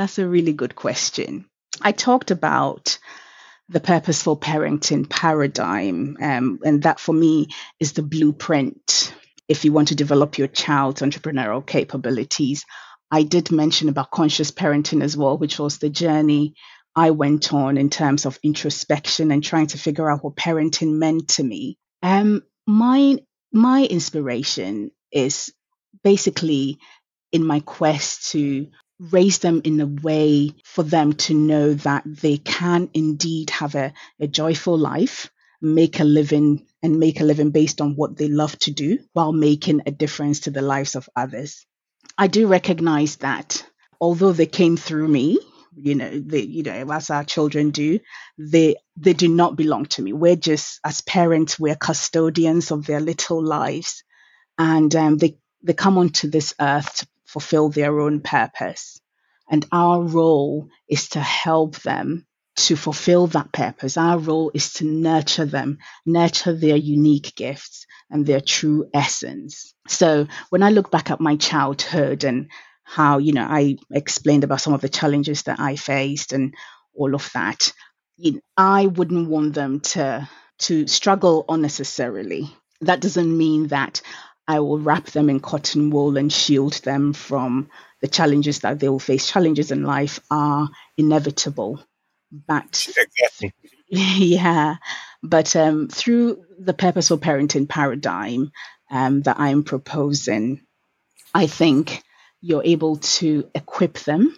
that's 0.00 0.18
a 0.18 0.26
really 0.26 0.52
good 0.52 0.74
question. 0.74 1.44
I 1.82 1.92
talked 1.92 2.30
about 2.30 2.98
the 3.68 3.80
purposeful 3.80 4.36
parenting 4.36 5.08
paradigm, 5.08 6.16
um, 6.20 6.58
and 6.64 6.82
that 6.84 6.98
for 6.98 7.12
me 7.12 7.48
is 7.78 7.92
the 7.92 8.02
blueprint 8.02 9.14
if 9.46 9.64
you 9.64 9.72
want 9.72 9.88
to 9.88 9.94
develop 9.94 10.38
your 10.38 10.48
child's 10.48 11.02
entrepreneurial 11.02 11.64
capabilities. 11.64 12.64
I 13.10 13.24
did 13.24 13.50
mention 13.50 13.88
about 13.88 14.10
conscious 14.10 14.50
parenting 14.50 15.02
as 15.02 15.16
well, 15.16 15.36
which 15.36 15.58
was 15.58 15.78
the 15.78 15.90
journey 15.90 16.54
I 16.96 17.10
went 17.10 17.52
on 17.52 17.76
in 17.76 17.90
terms 17.90 18.26
of 18.26 18.38
introspection 18.42 19.30
and 19.30 19.44
trying 19.44 19.68
to 19.68 19.78
figure 19.78 20.10
out 20.10 20.24
what 20.24 20.36
parenting 20.36 20.94
meant 20.94 21.28
to 21.30 21.44
me. 21.44 21.76
Um, 22.02 22.42
my 22.66 23.18
my 23.52 23.84
inspiration 23.84 24.92
is 25.12 25.52
basically 26.02 26.78
in 27.32 27.44
my 27.44 27.60
quest 27.60 28.30
to 28.32 28.68
raise 29.00 29.38
them 29.38 29.62
in 29.64 29.80
a 29.80 29.86
way 29.86 30.54
for 30.64 30.82
them 30.82 31.14
to 31.14 31.34
know 31.34 31.74
that 31.74 32.04
they 32.06 32.36
can 32.36 32.90
indeed 32.92 33.50
have 33.50 33.74
a, 33.74 33.92
a 34.20 34.26
joyful 34.26 34.76
life, 34.76 35.30
make 35.60 36.00
a 36.00 36.04
living 36.04 36.66
and 36.82 36.98
make 36.98 37.20
a 37.20 37.24
living 37.24 37.50
based 37.50 37.80
on 37.80 37.94
what 37.96 38.16
they 38.16 38.28
love 38.28 38.58
to 38.58 38.70
do 38.70 38.98
while 39.12 39.32
making 39.32 39.82
a 39.86 39.90
difference 39.90 40.40
to 40.40 40.50
the 40.50 40.62
lives 40.62 40.94
of 40.94 41.08
others. 41.16 41.66
I 42.18 42.26
do 42.26 42.46
recognize 42.46 43.16
that 43.16 43.64
although 44.00 44.32
they 44.32 44.46
came 44.46 44.76
through 44.76 45.08
me, 45.08 45.38
you 45.74 45.94
know, 45.94 46.10
they, 46.18 46.40
you 46.40 46.62
know, 46.62 46.90
as 46.92 47.10
our 47.10 47.24
children 47.24 47.70
do, 47.70 48.00
they 48.38 48.76
they 48.96 49.12
do 49.12 49.28
not 49.28 49.56
belong 49.56 49.86
to 49.86 50.02
me. 50.02 50.12
We're 50.12 50.36
just 50.36 50.80
as 50.84 51.00
parents, 51.00 51.58
we're 51.58 51.76
custodians 51.76 52.70
of 52.70 52.86
their 52.86 53.00
little 53.00 53.42
lives, 53.42 54.02
and 54.58 54.94
um, 54.96 55.16
they 55.18 55.38
they 55.62 55.74
come 55.74 55.98
onto 55.98 56.28
this 56.28 56.54
earth 56.60 57.06
fulfill 57.30 57.70
their 57.70 58.00
own 58.00 58.20
purpose, 58.20 59.00
and 59.50 59.66
our 59.72 60.02
role 60.02 60.68
is 60.88 61.10
to 61.10 61.20
help 61.20 61.76
them 61.82 62.26
to 62.56 62.76
fulfill 62.76 63.26
that 63.28 63.52
purpose. 63.52 63.96
Our 63.96 64.18
role 64.18 64.50
is 64.52 64.74
to 64.74 64.84
nurture 64.84 65.46
them, 65.46 65.78
nurture 66.04 66.52
their 66.52 66.76
unique 66.76 67.34
gifts 67.36 67.86
and 68.10 68.26
their 68.26 68.40
true 68.40 68.88
essence. 68.92 69.74
So 69.88 70.26
when 70.50 70.62
I 70.62 70.70
look 70.70 70.90
back 70.90 71.10
at 71.10 71.20
my 71.20 71.36
childhood 71.36 72.24
and 72.24 72.50
how, 72.84 73.18
you 73.18 73.32
know, 73.32 73.46
I 73.48 73.76
explained 73.92 74.44
about 74.44 74.60
some 74.60 74.74
of 74.74 74.80
the 74.80 74.88
challenges 74.88 75.44
that 75.44 75.60
I 75.60 75.76
faced 75.76 76.32
and 76.32 76.54
all 76.94 77.14
of 77.14 77.30
that, 77.34 77.72
you 78.16 78.32
know, 78.32 78.40
I 78.56 78.86
wouldn't 78.86 79.28
want 79.28 79.54
them 79.54 79.80
to 79.94 80.28
to 80.60 80.86
struggle 80.86 81.44
unnecessarily. 81.48 82.54
That 82.82 83.00
doesn't 83.00 83.36
mean 83.36 83.68
that 83.68 84.02
I 84.50 84.58
will 84.58 84.80
wrap 84.80 85.06
them 85.06 85.30
in 85.30 85.38
cotton 85.38 85.90
wool 85.90 86.16
and 86.16 86.32
shield 86.32 86.72
them 86.82 87.12
from 87.12 87.68
the 88.00 88.08
challenges 88.08 88.58
that 88.60 88.80
they 88.80 88.88
will 88.88 88.98
face. 88.98 89.30
Challenges 89.30 89.70
in 89.70 89.84
life 89.84 90.18
are 90.28 90.68
inevitable, 90.96 91.80
but 92.32 92.88
Exactly. 92.98 93.54
yeah, 93.88 94.74
but 95.22 95.54
um, 95.54 95.86
through 95.86 96.44
the 96.58 96.74
purposeful 96.74 97.18
parenting 97.18 97.68
paradigm 97.68 98.50
um, 98.90 99.22
that 99.22 99.38
I'm 99.38 99.62
proposing, 99.62 100.62
I 101.32 101.46
think 101.46 102.02
you're 102.40 102.64
able 102.64 102.96
to 102.96 103.48
equip 103.54 104.00
them 104.00 104.34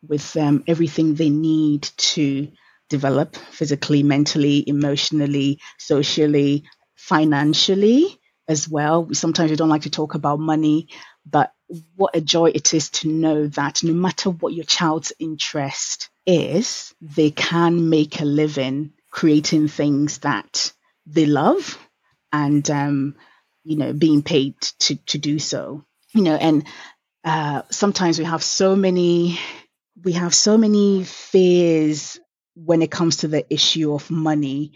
with 0.00 0.36
um, 0.36 0.62
everything 0.68 1.16
they 1.16 1.30
need 1.30 1.82
to 2.14 2.52
develop 2.88 3.34
physically, 3.34 4.04
mentally, 4.04 4.62
emotionally, 4.68 5.58
socially, 5.76 6.62
financially 6.94 8.20
as 8.48 8.68
well. 8.68 9.08
Sometimes 9.12 9.50
we 9.50 9.56
don't 9.56 9.68
like 9.68 9.82
to 9.82 9.90
talk 9.90 10.14
about 10.14 10.38
money, 10.40 10.88
but 11.24 11.52
what 11.96 12.14
a 12.16 12.20
joy 12.20 12.50
it 12.54 12.74
is 12.74 12.90
to 12.90 13.08
know 13.08 13.46
that 13.48 13.82
no 13.82 13.92
matter 13.92 14.30
what 14.30 14.54
your 14.54 14.64
child's 14.64 15.12
interest 15.18 16.08
is, 16.26 16.94
they 17.00 17.30
can 17.30 17.88
make 17.88 18.20
a 18.20 18.24
living 18.24 18.92
creating 19.10 19.68
things 19.68 20.18
that 20.18 20.72
they 21.06 21.26
love 21.26 21.78
and 22.32 22.68
um, 22.70 23.16
you 23.64 23.76
know 23.76 23.92
being 23.92 24.22
paid 24.22 24.60
to 24.60 24.96
to 25.06 25.18
do 25.18 25.38
so 25.38 25.84
you 26.14 26.22
know 26.22 26.34
and 26.34 26.66
uh, 27.24 27.62
sometimes 27.70 28.18
we 28.18 28.24
have 28.24 28.42
so 28.42 28.76
many 28.76 29.38
we 30.04 30.12
have 30.12 30.34
so 30.34 30.58
many 30.58 31.04
fears 31.04 32.18
when 32.54 32.82
it 32.82 32.90
comes 32.90 33.18
to 33.18 33.28
the 33.28 33.44
issue 33.52 33.94
of 33.94 34.10
money 34.10 34.72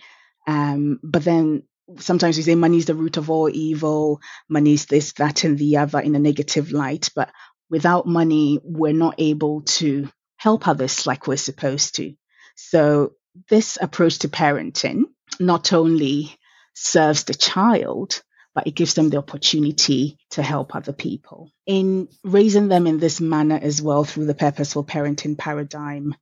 um, 0.46 0.98
but 1.02 1.24
then 1.24 1.62
sometimes 1.98 2.36
we 2.36 2.42
say 2.42 2.54
money 2.54 2.78
is 2.78 2.86
the 2.86 2.94
root 2.94 3.16
of 3.16 3.30
all 3.30 3.48
evil 3.48 4.20
money 4.48 4.72
is 4.72 4.86
this 4.86 5.12
that 5.14 5.44
and 5.44 5.58
the 5.58 5.76
other 5.76 6.00
in 6.00 6.14
a 6.14 6.18
negative 6.18 6.72
light 6.72 7.08
but 7.14 7.30
without 7.68 8.06
money 8.06 8.60
we're 8.62 8.92
not 8.92 9.14
able 9.18 9.62
to 9.62 10.08
help 10.36 10.68
others 10.68 11.06
like 11.06 11.26
we're 11.26 11.36
supposed 11.36 11.96
to 11.96 12.14
so 12.54 13.12
this 13.48 13.78
approach 13.80 14.20
to 14.20 14.28
parenting 14.28 15.04
not 15.38 15.72
only 15.72 16.36
serves 16.74 17.24
the 17.24 17.34
child, 17.34 18.22
but 18.54 18.66
it 18.66 18.74
gives 18.74 18.94
them 18.94 19.10
the 19.10 19.18
opportunity 19.18 20.18
to 20.30 20.42
help 20.42 20.74
other 20.74 20.92
people. 20.92 21.50
In 21.66 22.08
raising 22.24 22.68
them 22.68 22.86
in 22.86 22.98
this 22.98 23.20
manner 23.20 23.58
as 23.60 23.80
well 23.80 24.04
through 24.04 24.26
the 24.26 24.34
purposeful 24.34 24.84
parenting 24.84 25.38
paradigm, 25.38 26.14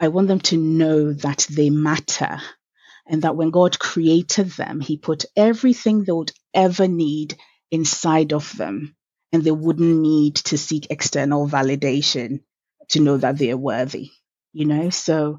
I 0.00 0.08
want 0.08 0.28
them 0.28 0.40
to 0.40 0.56
know 0.56 1.12
that 1.12 1.46
they 1.50 1.70
matter 1.70 2.40
and 3.08 3.22
that 3.22 3.36
when 3.36 3.50
God 3.50 3.78
created 3.78 4.50
them, 4.52 4.80
He 4.80 4.96
put 4.96 5.24
everything 5.36 6.04
they 6.04 6.12
would 6.12 6.32
ever 6.54 6.88
need 6.88 7.36
inside 7.70 8.32
of 8.32 8.56
them, 8.56 8.96
and 9.32 9.42
they 9.44 9.50
wouldn't 9.52 10.00
need 10.00 10.36
to 10.36 10.58
seek 10.58 10.88
external 10.90 11.48
validation 11.48 12.40
to 12.90 13.00
know 13.00 13.16
that 13.16 13.38
they're 13.38 13.56
worthy. 13.56 14.10
You 14.52 14.66
know, 14.66 14.90
so 14.90 15.38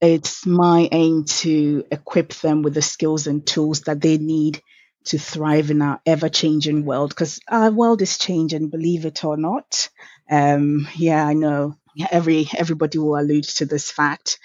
it's 0.00 0.46
my 0.46 0.88
aim 0.92 1.24
to 1.24 1.84
equip 1.90 2.32
them 2.34 2.62
with 2.62 2.74
the 2.74 2.82
skills 2.82 3.26
and 3.26 3.46
tools 3.46 3.82
that 3.82 4.00
they 4.00 4.18
need 4.18 4.62
to 5.06 5.18
thrive 5.18 5.70
in 5.70 5.82
our 5.82 6.00
ever 6.06 6.28
changing 6.28 6.84
world 6.84 7.10
because 7.10 7.40
our 7.48 7.70
world 7.70 8.02
is 8.02 8.18
changing, 8.18 8.68
believe 8.70 9.06
it 9.06 9.24
or 9.24 9.36
not. 9.36 9.88
Um, 10.30 10.88
yeah, 10.96 11.26
I 11.26 11.34
know. 11.34 11.76
Every 12.10 12.48
everybody 12.56 12.98
will 12.98 13.18
allude 13.18 13.44
to 13.44 13.66
this 13.66 13.90
fact. 13.90 14.38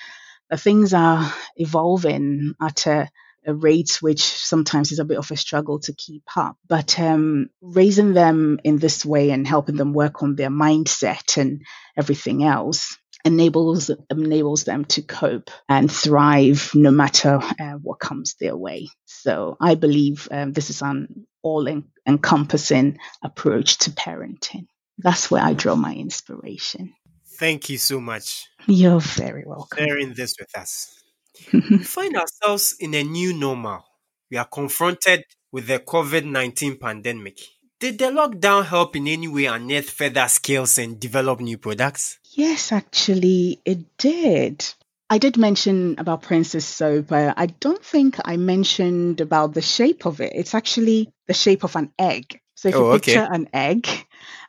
That 0.55 0.61
things 0.61 0.93
are 0.93 1.33
evolving 1.57 2.53
at 2.61 2.87
a, 2.87 3.09
a 3.45 3.53
rate 3.53 3.97
which 4.01 4.21
sometimes 4.23 4.93
is 4.93 4.99
a 4.99 5.05
bit 5.05 5.17
of 5.17 5.29
a 5.29 5.35
struggle 5.35 5.79
to 5.79 5.93
keep 5.93 6.23
up. 6.37 6.55
But 6.65 6.97
um, 6.97 7.49
raising 7.61 8.13
them 8.13 8.61
in 8.63 8.77
this 8.77 9.05
way 9.05 9.31
and 9.31 9.45
helping 9.45 9.75
them 9.75 9.91
work 9.91 10.23
on 10.23 10.35
their 10.35 10.49
mindset 10.49 11.37
and 11.37 11.61
everything 11.97 12.45
else 12.45 12.97
enables 13.25 13.91
enables 14.09 14.63
them 14.63 14.85
to 14.85 15.01
cope 15.01 15.49
and 15.67 15.91
thrive 15.91 16.71
no 16.73 16.91
matter 16.91 17.41
uh, 17.59 17.73
what 17.73 17.99
comes 17.99 18.35
their 18.39 18.55
way. 18.55 18.87
So 19.03 19.57
I 19.59 19.75
believe 19.75 20.29
um, 20.31 20.53
this 20.53 20.69
is 20.69 20.81
an 20.81 21.27
all 21.41 21.67
encompassing 22.07 22.99
approach 23.21 23.79
to 23.79 23.91
parenting. 23.91 24.67
That's 24.99 25.29
where 25.29 25.43
I 25.43 25.51
draw 25.53 25.75
my 25.75 25.93
inspiration. 25.93 26.93
Thank 27.37 27.69
you 27.69 27.77
so 27.77 27.99
much. 27.99 28.47
You're 28.65 28.99
very 28.99 29.43
welcome. 29.45 29.85
Sharing 29.85 30.13
this 30.13 30.35
with 30.39 30.57
us. 30.57 31.03
we 31.53 31.79
find 31.79 32.15
ourselves 32.15 32.75
in 32.79 32.93
a 32.93 33.03
new 33.03 33.33
normal. 33.33 33.83
We 34.31 34.37
are 34.37 34.45
confronted 34.45 35.23
with 35.51 35.67
the 35.67 35.79
COVID 35.79 36.25
19 36.25 36.77
pandemic. 36.77 37.39
Did 37.79 37.99
the 37.99 38.05
lockdown 38.05 38.65
help 38.65 38.95
in 38.95 39.07
any 39.07 39.27
way 39.27 39.45
unearth 39.45 39.89
further 39.89 40.27
skills 40.29 40.77
and 40.77 40.99
develop 40.99 41.41
new 41.41 41.57
products? 41.57 42.19
Yes, 42.31 42.71
actually, 42.71 43.61
it 43.65 43.97
did. 43.97 44.65
I 45.09 45.17
did 45.17 45.37
mention 45.37 45.95
about 45.97 46.23
Prince's 46.23 46.65
soap. 46.65 47.07
but 47.07 47.33
I 47.37 47.47
don't 47.47 47.83
think 47.83 48.17
I 48.23 48.37
mentioned 48.37 49.21
about 49.21 49.53
the 49.53 49.61
shape 49.61 50.05
of 50.05 50.21
it. 50.21 50.31
It's 50.33 50.55
actually 50.55 51.11
the 51.27 51.33
shape 51.33 51.63
of 51.63 51.75
an 51.75 51.91
egg. 51.99 52.39
So 52.55 52.69
if 52.69 52.75
oh, 52.75 52.93
you 52.93 52.99
picture 52.99 53.23
okay. 53.23 53.35
an 53.35 53.49
egg, 53.53 54.04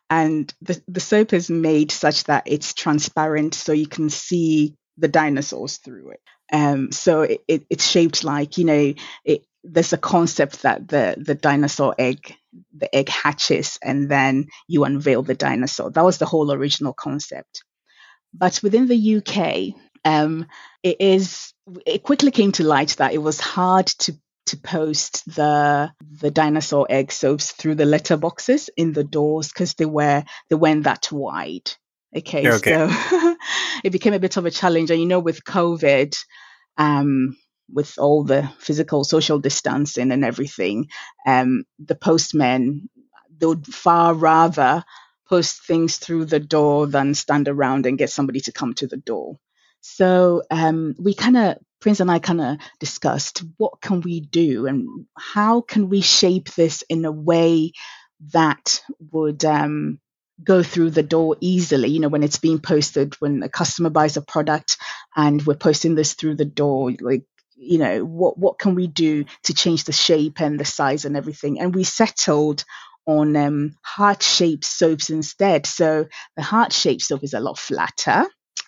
and 0.09 0.53
the, 0.63 0.81
the 0.89 1.01
soap 1.01 1.33
is 1.33 1.51
made 1.51 1.91
such 1.91 2.25
that 2.25 2.45
it's 2.47 2.75
transparent, 2.75 3.55
so 3.55 3.73
you 3.73 3.87
can 3.87 4.11
see 4.11 4.75
the 4.99 5.09
dinosaurs 5.09 5.79
through 5.79 6.11
it. 6.11 6.21
Um, 6.53 6.93
so 6.93 7.23
it, 7.23 7.41
it, 7.49 7.67
it's 7.69 7.87
shaped 7.87 8.23
like 8.25 8.57
you 8.57 8.65
know 8.65 8.95
it, 9.25 9.45
there's 9.65 9.93
a 9.93 9.99
concept 9.99 10.63
that 10.63 10.87
the 10.87 11.17
the 11.19 11.35
dinosaur 11.35 11.95
egg 11.99 12.37
the 12.77 12.95
egg 12.95 13.09
hatches 13.09 13.79
and 13.83 14.09
then 14.09 14.47
you 14.69 14.85
unveil 14.85 15.23
the 15.23 15.35
dinosaur. 15.35 15.91
That 15.91 16.05
was 16.05 16.19
the 16.19 16.27
whole 16.27 16.53
original 16.53 16.93
concept. 16.93 17.65
But 18.33 18.61
within 18.63 18.87
the 18.87 19.17
UK, 19.17 19.75
um, 20.05 20.47
it 20.83 21.01
is 21.01 21.53
it 21.85 22.03
quickly 22.03 22.31
came 22.31 22.53
to 22.53 22.65
light 22.65 22.97
that 22.99 23.13
it 23.13 23.19
was 23.19 23.41
hard 23.41 23.87
to 23.87 24.17
to 24.47 24.57
post 24.57 25.25
the 25.35 25.93
the 26.21 26.31
dinosaur 26.31 26.87
egg 26.89 27.13
soaps 27.13 27.53
through 27.53 27.75
the 27.75 27.85
letterboxes 27.85 28.69
in 28.77 28.93
the 28.93 29.05
doors 29.05 29.49
because 29.49 29.75
they 29.75 29.87
were 29.87 30.25
they 30.49 30.57
weren't 30.57 30.85
that 30.85 31.11
wide. 31.13 31.71
Okay, 32.17 32.49
okay. 32.51 32.89
so 32.89 33.37
it 33.85 33.91
became 33.91 34.15
a 34.15 34.19
bit 34.19 34.37
of 34.37 34.47
a 34.47 34.51
challenge. 34.51 34.91
And 34.91 35.01
you 35.01 35.07
know, 35.07 35.21
with 35.21 35.45
COVID, 35.45 36.17
um, 36.79 37.37
with 37.73 37.99
all 37.99 38.25
the 38.25 38.51
physical 38.59 39.05
social 39.05 39.39
distancing 39.39 40.13
and 40.13 40.25
everything, 40.25 40.89
um, 41.27 41.65
the 41.79 41.97
postmen 41.97 42.89
they 43.39 43.47
would 43.47 43.67
far 43.67 44.15
rather 44.15 44.85
post 45.29 45.67
things 45.67 45.99
through 45.99 46.25
the 46.25 46.41
door 46.41 46.87
than 46.87 47.15
stand 47.15 47.49
around 47.49 47.87
and 47.87 47.99
get 47.99 48.11
somebody 48.11 48.41
to 48.41 48.53
come 48.53 48.75
to 48.75 48.87
the 48.87 48.97
door. 48.97 49.39
So 49.81 50.43
um, 50.51 50.95
we 50.99 51.15
kind 51.15 51.37
of, 51.37 51.59
Prince 51.81 52.01
and 52.01 52.11
I 52.11 52.19
kind 52.19 52.41
of 52.41 52.59
discussed 52.81 53.43
what 53.59 53.81
can 53.81 54.01
we 54.01 54.21
do 54.21 54.67
and 54.67 55.07
how 55.17 55.61
can 55.61 55.89
we 55.89 56.01
shape 56.01 56.53
this 56.55 56.83
in 56.89 57.05
a 57.05 57.13
way 57.13 57.73
that 58.33 58.83
would 59.13 59.45
um, 59.45 60.01
go 60.43 60.63
through 60.63 60.91
the 60.91 61.03
door 61.03 61.37
easily. 61.41 61.89
You 61.89 62.01
know, 62.01 62.09
when 62.09 62.23
it's 62.23 62.39
being 62.39 62.61
posted, 62.61 63.15
when 63.21 63.43
a 63.43 63.49
customer 63.49 63.91
buys 63.91 64.17
a 64.17 64.23
product 64.23 64.79
and 65.15 65.45
we're 65.45 65.55
posting 65.55 65.95
this 65.95 66.15
through 66.15 66.37
the 66.37 66.45
door, 66.45 66.93
like 67.01 67.25
you 67.59 67.79
know 67.79 68.05
what 68.05 68.39
what 68.39 68.59
can 68.59 68.75
we 68.75 68.87
do 68.87 69.25
to 69.45 69.55
change 69.55 69.85
the 69.85 69.93
shape 69.93 70.41
and 70.41 70.61
the 70.61 70.65
size 70.65 71.07
and 71.07 71.17
everything 71.17 71.59
and 71.59 71.75
we 71.75 71.85
settled 71.85 72.65
on 73.07 73.35
um, 73.37 73.77
heart 73.83 74.23
shaped 74.23 74.65
soaps 74.65 75.11
instead. 75.11 75.65
So 75.67 76.07
the 76.37 76.43
heart 76.43 76.73
shaped 76.73 77.03
soap 77.03 77.23
is 77.23 77.35
a 77.35 77.41
lot 77.41 77.59
flatter. 77.59 78.27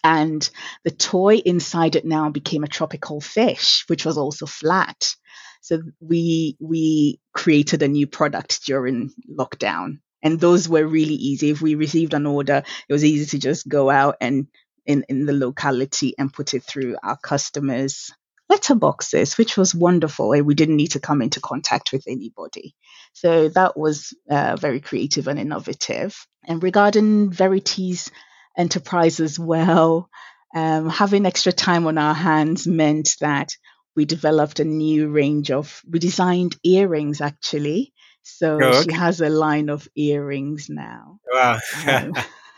And 0.08 0.48
the 0.84 0.90
toy 0.90 1.36
inside 1.36 1.94
it 1.94 2.06
now 2.06 2.30
became 2.30 2.64
a 2.64 2.74
tropical 2.78 3.20
fish, 3.20 3.84
which 3.88 4.06
was 4.06 4.16
also 4.16 4.46
flat. 4.46 5.14
So 5.60 5.82
we 6.00 6.56
we 6.58 7.20
created 7.34 7.82
a 7.82 7.88
new 7.88 8.06
product 8.06 8.64
during 8.64 9.12
lockdown. 9.30 9.98
And 10.22 10.40
those 10.40 10.66
were 10.66 10.86
really 10.86 11.14
easy. 11.14 11.50
If 11.50 11.60
we 11.60 11.74
received 11.74 12.14
an 12.14 12.24
order, 12.24 12.62
it 12.88 12.92
was 12.92 13.04
easy 13.04 13.26
to 13.26 13.38
just 13.38 13.68
go 13.68 13.90
out 13.90 14.16
and 14.18 14.46
in, 14.86 15.04
in 15.10 15.26
the 15.26 15.34
locality 15.34 16.14
and 16.16 16.32
put 16.32 16.54
it 16.54 16.64
through 16.64 16.96
our 17.02 17.18
customers' 17.18 18.10
letterboxes, 18.50 19.36
which 19.36 19.58
was 19.58 19.74
wonderful. 19.74 20.32
And 20.32 20.46
we 20.46 20.54
didn't 20.54 20.76
need 20.76 20.92
to 20.92 21.00
come 21.00 21.20
into 21.20 21.40
contact 21.40 21.92
with 21.92 22.04
anybody. 22.08 22.74
So 23.12 23.50
that 23.50 23.76
was 23.76 24.16
uh, 24.30 24.56
very 24.56 24.80
creative 24.80 25.28
and 25.28 25.38
innovative. 25.38 26.16
And 26.46 26.62
regarding 26.62 27.30
Verity's 27.30 28.10
enterprise 28.58 29.20
as 29.20 29.38
well, 29.38 30.10
um, 30.54 30.90
having 30.90 31.24
extra 31.24 31.52
time 31.52 31.86
on 31.86 31.96
our 31.96 32.14
hands 32.14 32.66
meant 32.66 33.16
that 33.20 33.56
we 33.94 34.04
developed 34.04 34.60
a 34.60 34.64
new 34.64 35.08
range 35.08 35.50
of, 35.50 35.82
we 35.88 35.98
designed 35.98 36.56
earrings 36.64 37.20
actually. 37.20 37.92
So 38.22 38.58
oh, 38.60 38.66
okay. 38.66 38.90
she 38.90 38.92
has 38.96 39.20
a 39.20 39.28
line 39.28 39.70
of 39.70 39.88
earrings 39.96 40.68
now. 40.68 41.18
Wow. 41.32 41.58
um, 41.86 42.12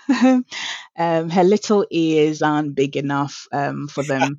um, 0.98 1.30
her 1.30 1.44
little 1.44 1.86
ears 1.90 2.42
aren't 2.42 2.74
big 2.74 2.96
enough 2.96 3.46
um, 3.52 3.86
for 3.88 4.02
them 4.02 4.38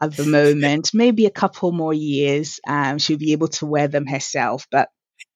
at 0.00 0.16
the 0.16 0.24
moment. 0.26 0.90
Maybe 0.94 1.26
a 1.26 1.30
couple 1.30 1.72
more 1.72 1.94
years, 1.94 2.60
um, 2.66 2.98
she'll 2.98 3.18
be 3.18 3.32
able 3.32 3.48
to 3.48 3.66
wear 3.66 3.88
them 3.88 4.06
herself. 4.06 4.66
But 4.70 4.88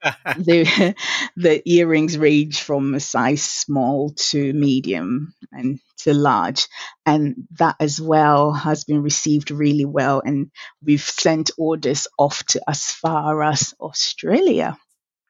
the 0.02 0.94
the 1.36 1.62
earrings 1.68 2.18
range 2.18 2.62
from 2.62 2.94
a 2.94 3.00
size 3.00 3.42
small 3.42 4.10
to 4.30 4.52
medium 4.52 5.34
and 5.52 5.78
to 5.98 6.14
large, 6.14 6.66
and 7.04 7.46
that 7.58 7.76
as 7.80 8.00
well 8.00 8.52
has 8.52 8.84
been 8.84 9.02
received 9.02 9.50
really 9.50 9.84
well. 9.84 10.22
And 10.24 10.50
we've 10.84 11.00
sent 11.00 11.50
orders 11.58 12.06
off 12.18 12.44
to 12.46 12.60
as 12.68 12.90
far 12.90 13.42
as 13.42 13.74
Australia, 13.80 14.78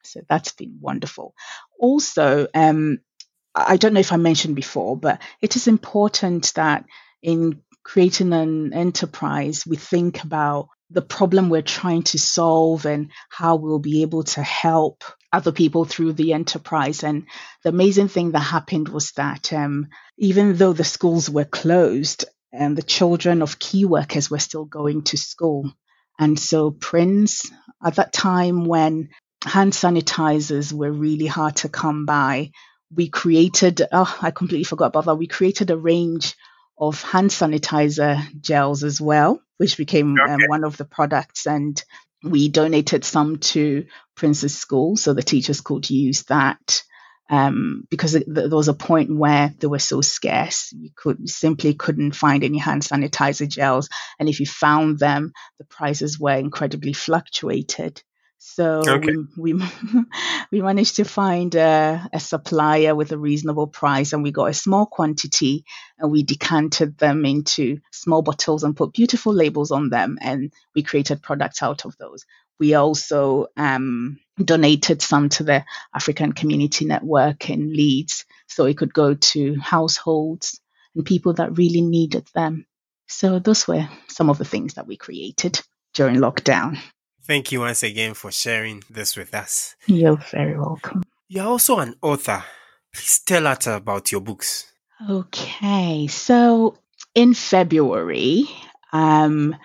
so 0.04 0.20
that's 0.28 0.52
been 0.52 0.78
wonderful. 0.80 1.34
Also, 1.78 2.48
um, 2.54 2.98
I 3.54 3.76
don't 3.76 3.94
know 3.94 4.00
if 4.00 4.12
I 4.12 4.16
mentioned 4.16 4.56
before, 4.56 4.96
but 4.96 5.20
it 5.40 5.56
is 5.56 5.66
important 5.66 6.52
that 6.54 6.84
in 7.22 7.62
creating 7.82 8.32
an 8.32 8.72
enterprise, 8.72 9.64
we 9.66 9.76
think 9.76 10.24
about 10.24 10.68
the 10.90 11.02
problem 11.02 11.48
we're 11.48 11.62
trying 11.62 12.02
to 12.04 12.18
solve 12.18 12.86
and 12.86 13.10
how 13.28 13.56
we'll 13.56 13.78
be 13.78 14.02
able 14.02 14.22
to 14.22 14.42
help 14.42 15.02
other 15.32 15.52
people 15.52 15.84
through 15.84 16.12
the 16.12 16.32
enterprise. 16.32 17.02
And 17.02 17.26
the 17.62 17.70
amazing 17.70 18.08
thing 18.08 18.32
that 18.32 18.40
happened 18.40 18.88
was 18.88 19.12
that 19.12 19.52
um, 19.52 19.88
even 20.16 20.56
though 20.56 20.72
the 20.72 20.84
schools 20.84 21.28
were 21.28 21.44
closed, 21.44 22.24
and 22.52 22.68
um, 22.68 22.74
the 22.74 22.82
children 22.82 23.42
of 23.42 23.58
key 23.58 23.84
workers 23.84 24.30
were 24.30 24.38
still 24.38 24.64
going 24.64 25.02
to 25.02 25.18
school. 25.18 25.70
And 26.18 26.38
so 26.38 26.70
Prince, 26.70 27.50
at 27.84 27.96
that 27.96 28.12
time 28.12 28.64
when 28.64 29.10
hand 29.44 29.72
sanitizers 29.72 30.72
were 30.72 30.90
really 30.90 31.26
hard 31.26 31.56
to 31.56 31.68
come 31.68 32.06
by, 32.06 32.52
we 32.94 33.08
created, 33.08 33.82
oh, 33.92 34.18
I 34.22 34.30
completely 34.30 34.64
forgot 34.64 34.86
about 34.86 35.04
that. 35.06 35.16
We 35.16 35.26
created 35.26 35.70
a 35.70 35.76
range 35.76 36.34
of 36.78 37.02
hand 37.02 37.30
sanitizer 37.30 38.20
gels 38.40 38.84
as 38.84 39.00
well, 39.00 39.40
which 39.56 39.76
became 39.76 40.16
um, 40.18 40.18
okay. 40.20 40.32
um, 40.32 40.48
one 40.48 40.64
of 40.64 40.76
the 40.76 40.84
products. 40.84 41.46
And 41.46 41.82
we 42.22 42.48
donated 42.48 43.04
some 43.04 43.38
to 43.38 43.86
Prince's 44.14 44.56
School 44.56 44.96
so 44.96 45.14
the 45.14 45.22
teachers 45.22 45.60
could 45.60 45.88
use 45.88 46.24
that. 46.24 46.82
Um, 47.28 47.88
because 47.90 48.14
it, 48.14 48.24
there 48.28 48.48
was 48.48 48.68
a 48.68 48.74
point 48.74 49.12
where 49.12 49.52
they 49.58 49.66
were 49.66 49.80
so 49.80 50.00
scarce, 50.00 50.72
you 50.72 50.90
could 50.94 51.28
simply 51.28 51.74
couldn't 51.74 52.12
find 52.12 52.44
any 52.44 52.58
hand 52.58 52.82
sanitizer 52.82 53.48
gels, 53.48 53.88
and 54.20 54.28
if 54.28 54.38
you 54.38 54.46
found 54.46 55.00
them, 55.00 55.32
the 55.58 55.64
prices 55.64 56.20
were 56.20 56.34
incredibly 56.34 56.92
fluctuated. 56.92 58.00
So 58.38 58.82
okay. 58.86 59.16
we, 59.36 59.54
we, 59.54 59.64
we 60.52 60.62
managed 60.62 60.96
to 60.96 61.04
find 61.04 61.54
a, 61.54 62.08
a, 62.12 62.20
supplier 62.20 62.94
with 62.94 63.12
a 63.12 63.18
reasonable 63.18 63.66
price, 63.66 64.12
and 64.12 64.22
we 64.22 64.30
got 64.30 64.50
a 64.50 64.54
small 64.54 64.86
quantity, 64.86 65.64
and 65.98 66.10
we 66.10 66.22
decanted 66.22 66.98
them 66.98 67.24
into 67.24 67.78
small 67.92 68.22
bottles 68.22 68.62
and 68.62 68.76
put 68.76 68.92
beautiful 68.92 69.34
labels 69.34 69.70
on 69.70 69.90
them, 69.90 70.18
and 70.20 70.52
we 70.74 70.82
created 70.82 71.22
products 71.22 71.62
out 71.62 71.84
of 71.84 71.96
those. 71.98 72.24
We 72.58 72.74
also 72.74 73.48
um, 73.56 74.18
donated 74.42 75.02
some 75.02 75.28
to 75.30 75.44
the 75.44 75.64
African 75.94 76.32
Community 76.32 76.84
Network 76.84 77.50
in 77.50 77.72
Leeds, 77.72 78.24
so 78.46 78.66
it 78.66 78.78
could 78.78 78.94
go 78.94 79.14
to 79.14 79.58
households 79.60 80.60
and 80.94 81.04
people 81.04 81.34
that 81.34 81.58
really 81.58 81.82
needed 81.82 82.26
them. 82.34 82.66
So 83.06 83.38
those 83.38 83.68
were 83.68 83.88
some 84.08 84.30
of 84.30 84.38
the 84.38 84.44
things 84.44 84.74
that 84.74 84.86
we 84.86 84.96
created 84.96 85.60
during 85.94 86.16
lockdown. 86.16 86.78
Thank 87.26 87.50
you 87.50 87.58
once 87.58 87.82
again 87.82 88.14
for 88.14 88.30
sharing 88.30 88.84
this 88.88 89.16
with 89.16 89.34
us. 89.34 89.74
You're 89.86 90.16
very 90.30 90.56
welcome. 90.56 91.02
You're 91.26 91.48
also 91.48 91.80
an 91.80 91.96
author. 92.00 92.44
Please 92.94 93.18
tell 93.18 93.48
us 93.48 93.66
about 93.66 94.12
your 94.12 94.20
books. 94.20 94.70
Okay, 95.10 96.06
so 96.06 96.78
in 97.16 97.34
February, 97.34 98.44
um, 98.92 99.56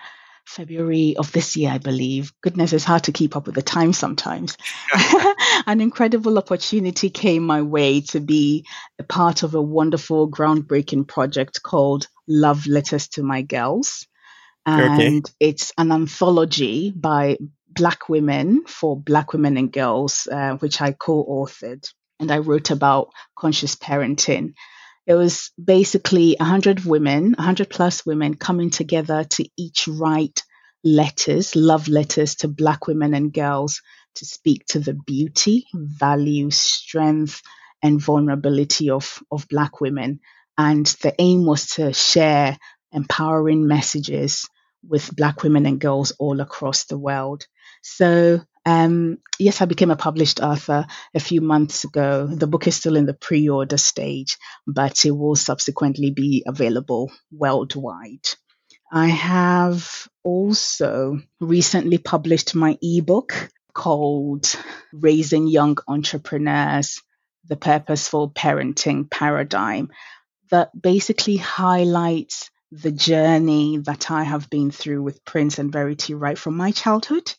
February 0.44 1.14
of 1.16 1.30
this 1.30 1.56
year, 1.56 1.70
I 1.70 1.78
believe. 1.78 2.32
Goodness, 2.40 2.72
it's 2.72 2.82
hard 2.82 3.04
to 3.04 3.12
keep 3.12 3.36
up 3.36 3.46
with 3.46 3.54
the 3.54 3.62
time 3.62 3.92
sometimes. 3.92 4.56
An 5.66 5.80
incredible 5.80 6.38
opportunity 6.38 7.10
came 7.10 7.44
my 7.44 7.62
way 7.62 8.00
to 8.00 8.18
be 8.18 8.66
a 8.98 9.04
part 9.04 9.44
of 9.44 9.54
a 9.54 9.62
wonderful, 9.62 10.28
groundbreaking 10.28 11.06
project 11.06 11.62
called 11.62 12.08
Love 12.26 12.66
Letters 12.66 13.06
to 13.10 13.22
My 13.22 13.42
Girls 13.42 14.08
and 14.66 15.24
okay. 15.24 15.34
it's 15.40 15.72
an 15.76 15.92
anthology 15.92 16.90
by 16.90 17.36
Black 17.68 18.08
women 18.08 18.64
for 18.66 18.98
Black 18.98 19.32
women 19.32 19.56
and 19.56 19.72
girls, 19.72 20.28
uh, 20.30 20.56
which 20.56 20.80
I 20.80 20.92
co-authored, 20.92 21.88
and 22.20 22.30
I 22.30 22.38
wrote 22.38 22.70
about 22.70 23.10
conscious 23.36 23.76
parenting. 23.76 24.54
It 25.06 25.14
was 25.14 25.50
basically 25.62 26.36
100 26.38 26.84
women, 26.84 27.34
100 27.36 27.68
plus 27.70 28.06
women 28.06 28.34
coming 28.34 28.70
together 28.70 29.24
to 29.24 29.48
each 29.56 29.88
write 29.88 30.42
letters, 30.84 31.56
love 31.56 31.88
letters 31.88 32.36
to 32.36 32.48
Black 32.48 32.86
women 32.86 33.14
and 33.14 33.32
girls 33.32 33.80
to 34.16 34.24
speak 34.24 34.66
to 34.66 34.78
the 34.78 34.94
beauty, 34.94 35.66
value, 35.74 36.50
strength, 36.50 37.42
and 37.82 38.00
vulnerability 38.00 38.90
of, 38.90 39.22
of 39.30 39.48
Black 39.48 39.80
women. 39.80 40.20
And 40.56 40.86
the 40.86 41.14
aim 41.18 41.46
was 41.46 41.66
to 41.74 41.92
share 41.92 42.58
empowering 42.92 43.66
messages 43.66 44.46
with 44.86 45.14
Black 45.14 45.42
women 45.42 45.66
and 45.66 45.80
girls 45.80 46.12
all 46.18 46.40
across 46.40 46.84
the 46.84 46.98
world. 46.98 47.46
So, 47.82 48.40
um, 48.64 49.18
yes, 49.38 49.60
I 49.60 49.64
became 49.64 49.90
a 49.90 49.96
published 49.96 50.40
author 50.40 50.86
a 51.14 51.20
few 51.20 51.40
months 51.40 51.84
ago. 51.84 52.26
The 52.26 52.46
book 52.46 52.66
is 52.66 52.76
still 52.76 52.96
in 52.96 53.06
the 53.06 53.14
pre 53.14 53.48
order 53.48 53.78
stage, 53.78 54.38
but 54.66 55.04
it 55.04 55.10
will 55.10 55.36
subsequently 55.36 56.10
be 56.10 56.44
available 56.46 57.10
worldwide. 57.30 58.28
I 58.92 59.08
have 59.08 60.06
also 60.22 61.18
recently 61.40 61.98
published 61.98 62.54
my 62.54 62.78
ebook 62.82 63.50
called 63.72 64.54
Raising 64.92 65.48
Young 65.48 65.78
Entrepreneurs 65.88 67.00
The 67.46 67.56
Purposeful 67.56 68.30
Parenting 68.30 69.10
Paradigm 69.10 69.90
that 70.50 70.70
basically 70.78 71.38
highlights 71.38 72.50
the 72.72 72.90
journey 72.90 73.78
that 73.84 74.10
I 74.10 74.22
have 74.22 74.48
been 74.48 74.70
through 74.70 75.02
with 75.02 75.24
Prince 75.26 75.58
and 75.58 75.70
Verity 75.70 76.14
right 76.14 76.38
from 76.38 76.56
my 76.56 76.70
childhood 76.70 77.34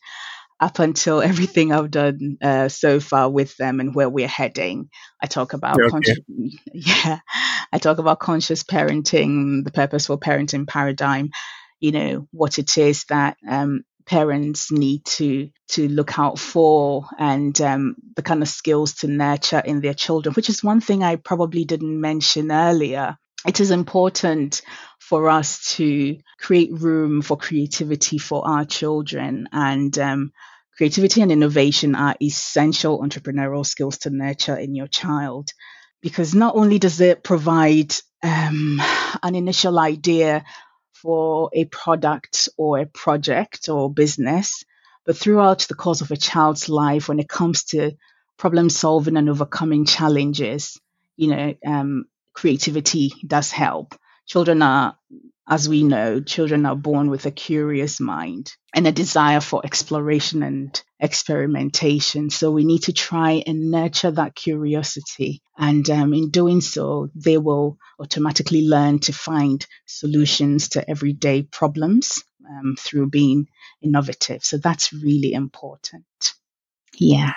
up 0.60 0.78
until 0.78 1.20
everything 1.20 1.72
I've 1.72 1.90
done 1.90 2.38
uh, 2.40 2.68
so 2.68 3.00
far 3.00 3.28
with 3.28 3.56
them 3.56 3.80
and 3.80 3.94
where 3.94 4.08
we're 4.08 4.28
heading. 4.28 4.90
I 5.20 5.26
talk 5.26 5.52
about 5.52 5.80
okay. 5.80 5.90
conscious, 5.90 6.18
yeah, 6.72 7.18
I 7.72 7.78
talk 7.78 7.98
about 7.98 8.20
conscious 8.20 8.62
parenting, 8.62 9.64
the 9.64 9.72
purposeful 9.72 10.20
parenting 10.20 10.68
paradigm. 10.68 11.30
You 11.80 11.92
know 11.92 12.28
what 12.30 12.60
it 12.60 12.78
is 12.78 13.04
that 13.08 13.36
um, 13.46 13.82
parents 14.06 14.70
need 14.70 15.04
to 15.04 15.50
to 15.70 15.88
look 15.88 16.16
out 16.16 16.38
for 16.38 17.06
and 17.18 17.60
um, 17.60 17.96
the 18.14 18.22
kind 18.22 18.40
of 18.40 18.48
skills 18.48 18.94
to 18.94 19.08
nurture 19.08 19.58
in 19.58 19.80
their 19.80 19.94
children, 19.94 20.34
which 20.34 20.48
is 20.48 20.62
one 20.62 20.80
thing 20.80 21.02
I 21.02 21.16
probably 21.16 21.64
didn't 21.64 22.00
mention 22.00 22.52
earlier. 22.52 23.18
It 23.46 23.60
is 23.60 23.70
important 23.70 24.62
for 24.98 25.28
us 25.28 25.74
to 25.76 26.18
create 26.38 26.72
room 26.72 27.20
for 27.20 27.36
creativity 27.36 28.18
for 28.18 28.46
our 28.46 28.64
children. 28.64 29.48
And 29.52 29.96
um, 29.98 30.32
creativity 30.76 31.20
and 31.20 31.30
innovation 31.30 31.94
are 31.94 32.16
essential 32.22 33.00
entrepreneurial 33.00 33.66
skills 33.66 33.98
to 33.98 34.10
nurture 34.10 34.56
in 34.56 34.74
your 34.74 34.86
child 34.86 35.50
because 36.00 36.34
not 36.34 36.56
only 36.56 36.78
does 36.78 37.00
it 37.00 37.22
provide 37.22 37.94
um, 38.22 38.80
an 39.22 39.34
initial 39.34 39.78
idea 39.78 40.44
for 40.92 41.50
a 41.52 41.66
product 41.66 42.48
or 42.56 42.78
a 42.78 42.86
project 42.86 43.68
or 43.68 43.92
business, 43.92 44.64
but 45.04 45.16
throughout 45.18 45.60
the 45.68 45.74
course 45.74 46.00
of 46.00 46.10
a 46.10 46.16
child's 46.16 46.68
life, 46.70 47.08
when 47.08 47.18
it 47.18 47.28
comes 47.28 47.64
to 47.64 47.92
problem 48.38 48.70
solving 48.70 49.16
and 49.18 49.28
overcoming 49.28 49.84
challenges, 49.84 50.80
you 51.16 51.28
know, 51.28 51.54
um, 51.66 52.06
creativity 52.34 53.12
does 53.26 53.50
help. 53.50 53.94
Children 54.26 54.62
are, 54.62 54.96
as 55.48 55.68
we 55.68 55.82
know, 55.82 56.20
children 56.20 56.66
are 56.66 56.76
born 56.76 57.10
with 57.10 57.26
a 57.26 57.30
curious 57.30 58.00
mind 58.00 58.52
and 58.74 58.86
a 58.86 58.92
desire 58.92 59.40
for 59.40 59.64
exploration 59.64 60.42
and 60.42 60.82
experimentation. 60.98 62.30
So 62.30 62.50
we 62.50 62.64
need 62.64 62.84
to 62.84 62.92
try 62.92 63.42
and 63.46 63.70
nurture 63.70 64.10
that 64.10 64.34
curiosity. 64.34 65.42
And 65.56 65.88
um, 65.90 66.12
in 66.14 66.30
doing 66.30 66.60
so, 66.60 67.10
they 67.14 67.38
will 67.38 67.78
automatically 68.00 68.66
learn 68.66 68.98
to 69.00 69.12
find 69.12 69.64
solutions 69.86 70.70
to 70.70 70.90
everyday 70.90 71.42
problems 71.42 72.24
um, 72.48 72.76
through 72.78 73.10
being 73.10 73.48
innovative. 73.82 74.44
So 74.44 74.56
that's 74.58 74.92
really 74.92 75.34
important. 75.34 76.04
Yeah. 76.98 77.32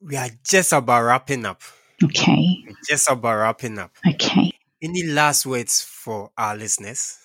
We 0.00 0.16
are 0.16 0.30
just 0.44 0.72
about 0.72 1.02
wrapping 1.02 1.46
up. 1.46 1.62
Okay. 2.04 2.64
We're 2.66 2.74
just 2.86 3.10
about 3.10 3.36
wrapping 3.36 3.78
up. 3.78 3.92
Okay. 4.06 4.52
Any 4.82 5.04
last 5.04 5.46
words 5.46 5.82
for 5.82 6.30
our 6.36 6.56
listeners? 6.56 7.18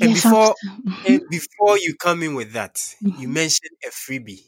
And 0.00 0.14
before 0.14 0.54
and 1.06 1.22
before 1.30 1.78
you 1.78 1.94
come 1.94 2.22
in 2.22 2.34
with 2.34 2.52
that, 2.52 2.74
mm-hmm. 2.74 3.20
you 3.20 3.28
mentioned 3.28 3.70
a 3.84 3.90
freebie. 3.90 4.44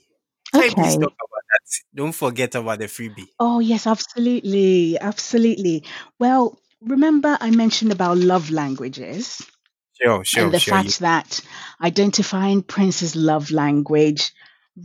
Can 0.53 0.64
okay. 0.64 0.74
please 0.74 0.95
talk 0.95 1.03
about 1.03 1.45
that? 1.53 1.70
Don't 1.95 2.12
forget 2.12 2.55
about 2.55 2.78
the 2.78 2.85
freebie. 2.85 3.28
Oh 3.41 3.59
yes, 3.59 3.87
absolutely, 3.87 4.99
absolutely. 4.99 5.85
Well, 6.18 6.59
remember 6.83 7.37
I 7.41 7.51
mentioned 7.51 7.93
about 7.93 8.18
love 8.18 8.51
languages. 8.51 9.45
Sure, 10.01 10.24
sure. 10.24 10.45
And 10.45 10.55
the 10.55 10.61
sure, 10.61 10.74
fact 10.74 11.01
that 11.01 11.41
identifying 11.83 12.62
Prince's 12.62 13.16
love 13.16 13.51
language 13.51 14.33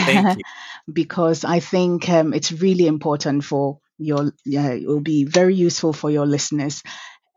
Thank 0.06 0.26
you. 0.36 0.44
because 0.92 1.44
I 1.44 1.60
think 1.60 2.08
um, 2.08 2.32
it's 2.34 2.52
really 2.52 2.86
important 2.86 3.44
for 3.44 3.78
your, 3.98 4.32
yeah, 4.44 4.70
it 4.70 4.86
will 4.86 5.00
be 5.00 5.24
very 5.24 5.54
useful 5.54 5.92
for 5.92 6.10
your 6.10 6.26
listeners 6.26 6.82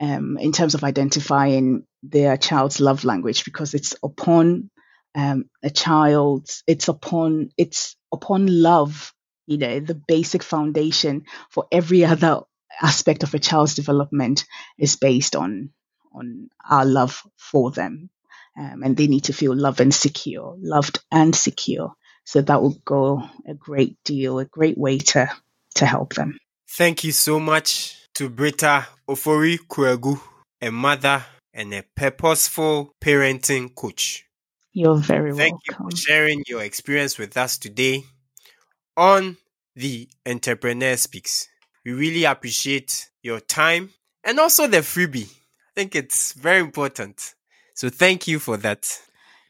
um, 0.01 0.37
in 0.37 0.51
terms 0.51 0.75
of 0.75 0.83
identifying 0.83 1.85
their 2.03 2.37
child's 2.37 2.79
love 2.79 3.03
language 3.03 3.45
because 3.45 3.73
it's 3.73 3.95
upon 4.03 4.69
um, 5.15 5.45
a 5.63 5.69
child's, 5.69 6.63
it's 6.67 6.87
upon, 6.87 7.49
it's 7.57 7.95
upon 8.11 8.47
love, 8.47 9.13
you 9.47 9.57
know, 9.57 9.79
the 9.79 9.95
basic 9.95 10.43
foundation 10.43 11.23
for 11.51 11.65
every 11.71 12.05
other 12.05 12.41
aspect 12.81 13.23
of 13.23 13.33
a 13.33 13.39
child's 13.39 13.75
development 13.75 14.45
is 14.77 14.95
based 14.95 15.35
on 15.35 15.71
on 16.13 16.49
our 16.69 16.85
love 16.85 17.21
for 17.37 17.71
them 17.71 18.09
um, 18.57 18.83
and 18.83 18.95
they 18.95 19.07
need 19.07 19.25
to 19.25 19.33
feel 19.33 19.55
loved 19.55 19.81
and 19.81 19.93
secure 19.93 20.55
loved 20.59 20.99
and 21.11 21.35
secure 21.35 21.93
so 22.23 22.41
that 22.41 22.61
will 22.61 22.77
go 22.85 23.21
a 23.47 23.53
great 23.53 23.97
deal 24.03 24.39
a 24.39 24.45
great 24.45 24.77
way 24.77 24.97
to 24.97 25.29
to 25.75 25.85
help 25.85 26.13
them 26.13 26.37
Thank 26.77 27.03
you 27.05 27.13
so 27.13 27.39
much 27.39 28.05
to 28.15 28.27
Britta 28.27 28.87
Ofori 29.07 29.59
Kuragu, 29.59 30.19
a 30.61 30.71
mother 30.71 31.23
and 31.53 31.73
a 31.73 31.83
purposeful 31.95 32.91
parenting 33.01 33.73
coach. 33.73 34.25
you're 34.73 34.97
very 34.97 35.31
Thank 35.33 35.59
you 35.69 35.75
for 35.75 35.95
sharing 35.95 36.43
your 36.47 36.63
experience 36.63 37.17
with 37.17 37.37
us 37.37 37.57
today 37.57 38.03
on 38.97 39.37
the 39.75 40.09
Entrepreneur 40.25 40.97
Speaks. 40.97 41.47
We 41.85 41.93
really 41.93 42.25
appreciate 42.25 43.09
your 43.21 43.39
time 43.39 43.91
and 44.23 44.39
also 44.39 44.67
the 44.67 44.77
freebie. 44.77 45.31
I 45.31 45.71
think 45.75 45.95
it's 45.95 46.33
very 46.33 46.59
important. 46.59 47.35
So 47.75 47.89
thank 47.89 48.27
you 48.27 48.39
for 48.39 48.57
that. 48.57 49.01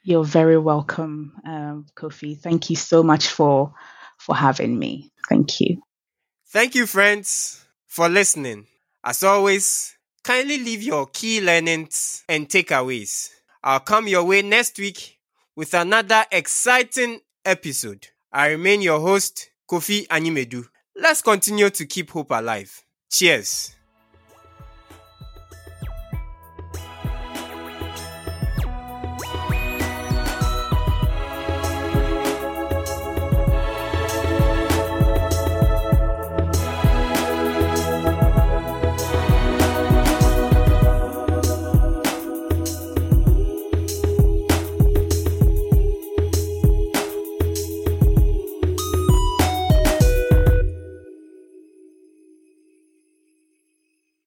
you're 0.04 0.24
very 0.24 0.58
welcome 0.58 1.34
um, 1.48 1.86
kofi 1.96 2.38
thank 2.38 2.70
you 2.70 2.76
so 2.76 3.02
much 3.02 3.28
for 3.28 3.74
for 4.20 4.36
having 4.36 4.78
me 4.78 5.12
thank 5.30 5.60
you 5.60 5.82
Thank 6.56 6.74
you, 6.76 6.86
friends, 6.88 7.66
for 7.86 8.08
listening. 8.08 8.68
As 9.04 9.24
always, 9.24 9.98
kindly 10.24 10.58
leave 10.58 10.84
your 10.84 11.06
key 11.08 11.42
learnings 11.42 12.24
and 12.30 12.48
takeaways. 12.48 13.30
I'll 13.62 13.82
come 13.82 14.08
your 14.08 14.24
way 14.24 14.42
next 14.42 14.78
week 14.80 15.20
with 15.58 15.74
another 15.74 16.24
exciting 16.32 17.20
episode. 17.44 18.08
I 18.32 18.52
remain 18.52 18.82
your 18.82 19.02
host, 19.02 19.50
Kofi 19.70 20.08
Animedu. 20.08 20.66
Let's 20.96 21.22
continue 21.22 21.70
to 21.70 21.86
keep 21.86 22.10
hope 22.12 22.32
alive. 22.32 22.82
Cheers. 23.12 23.76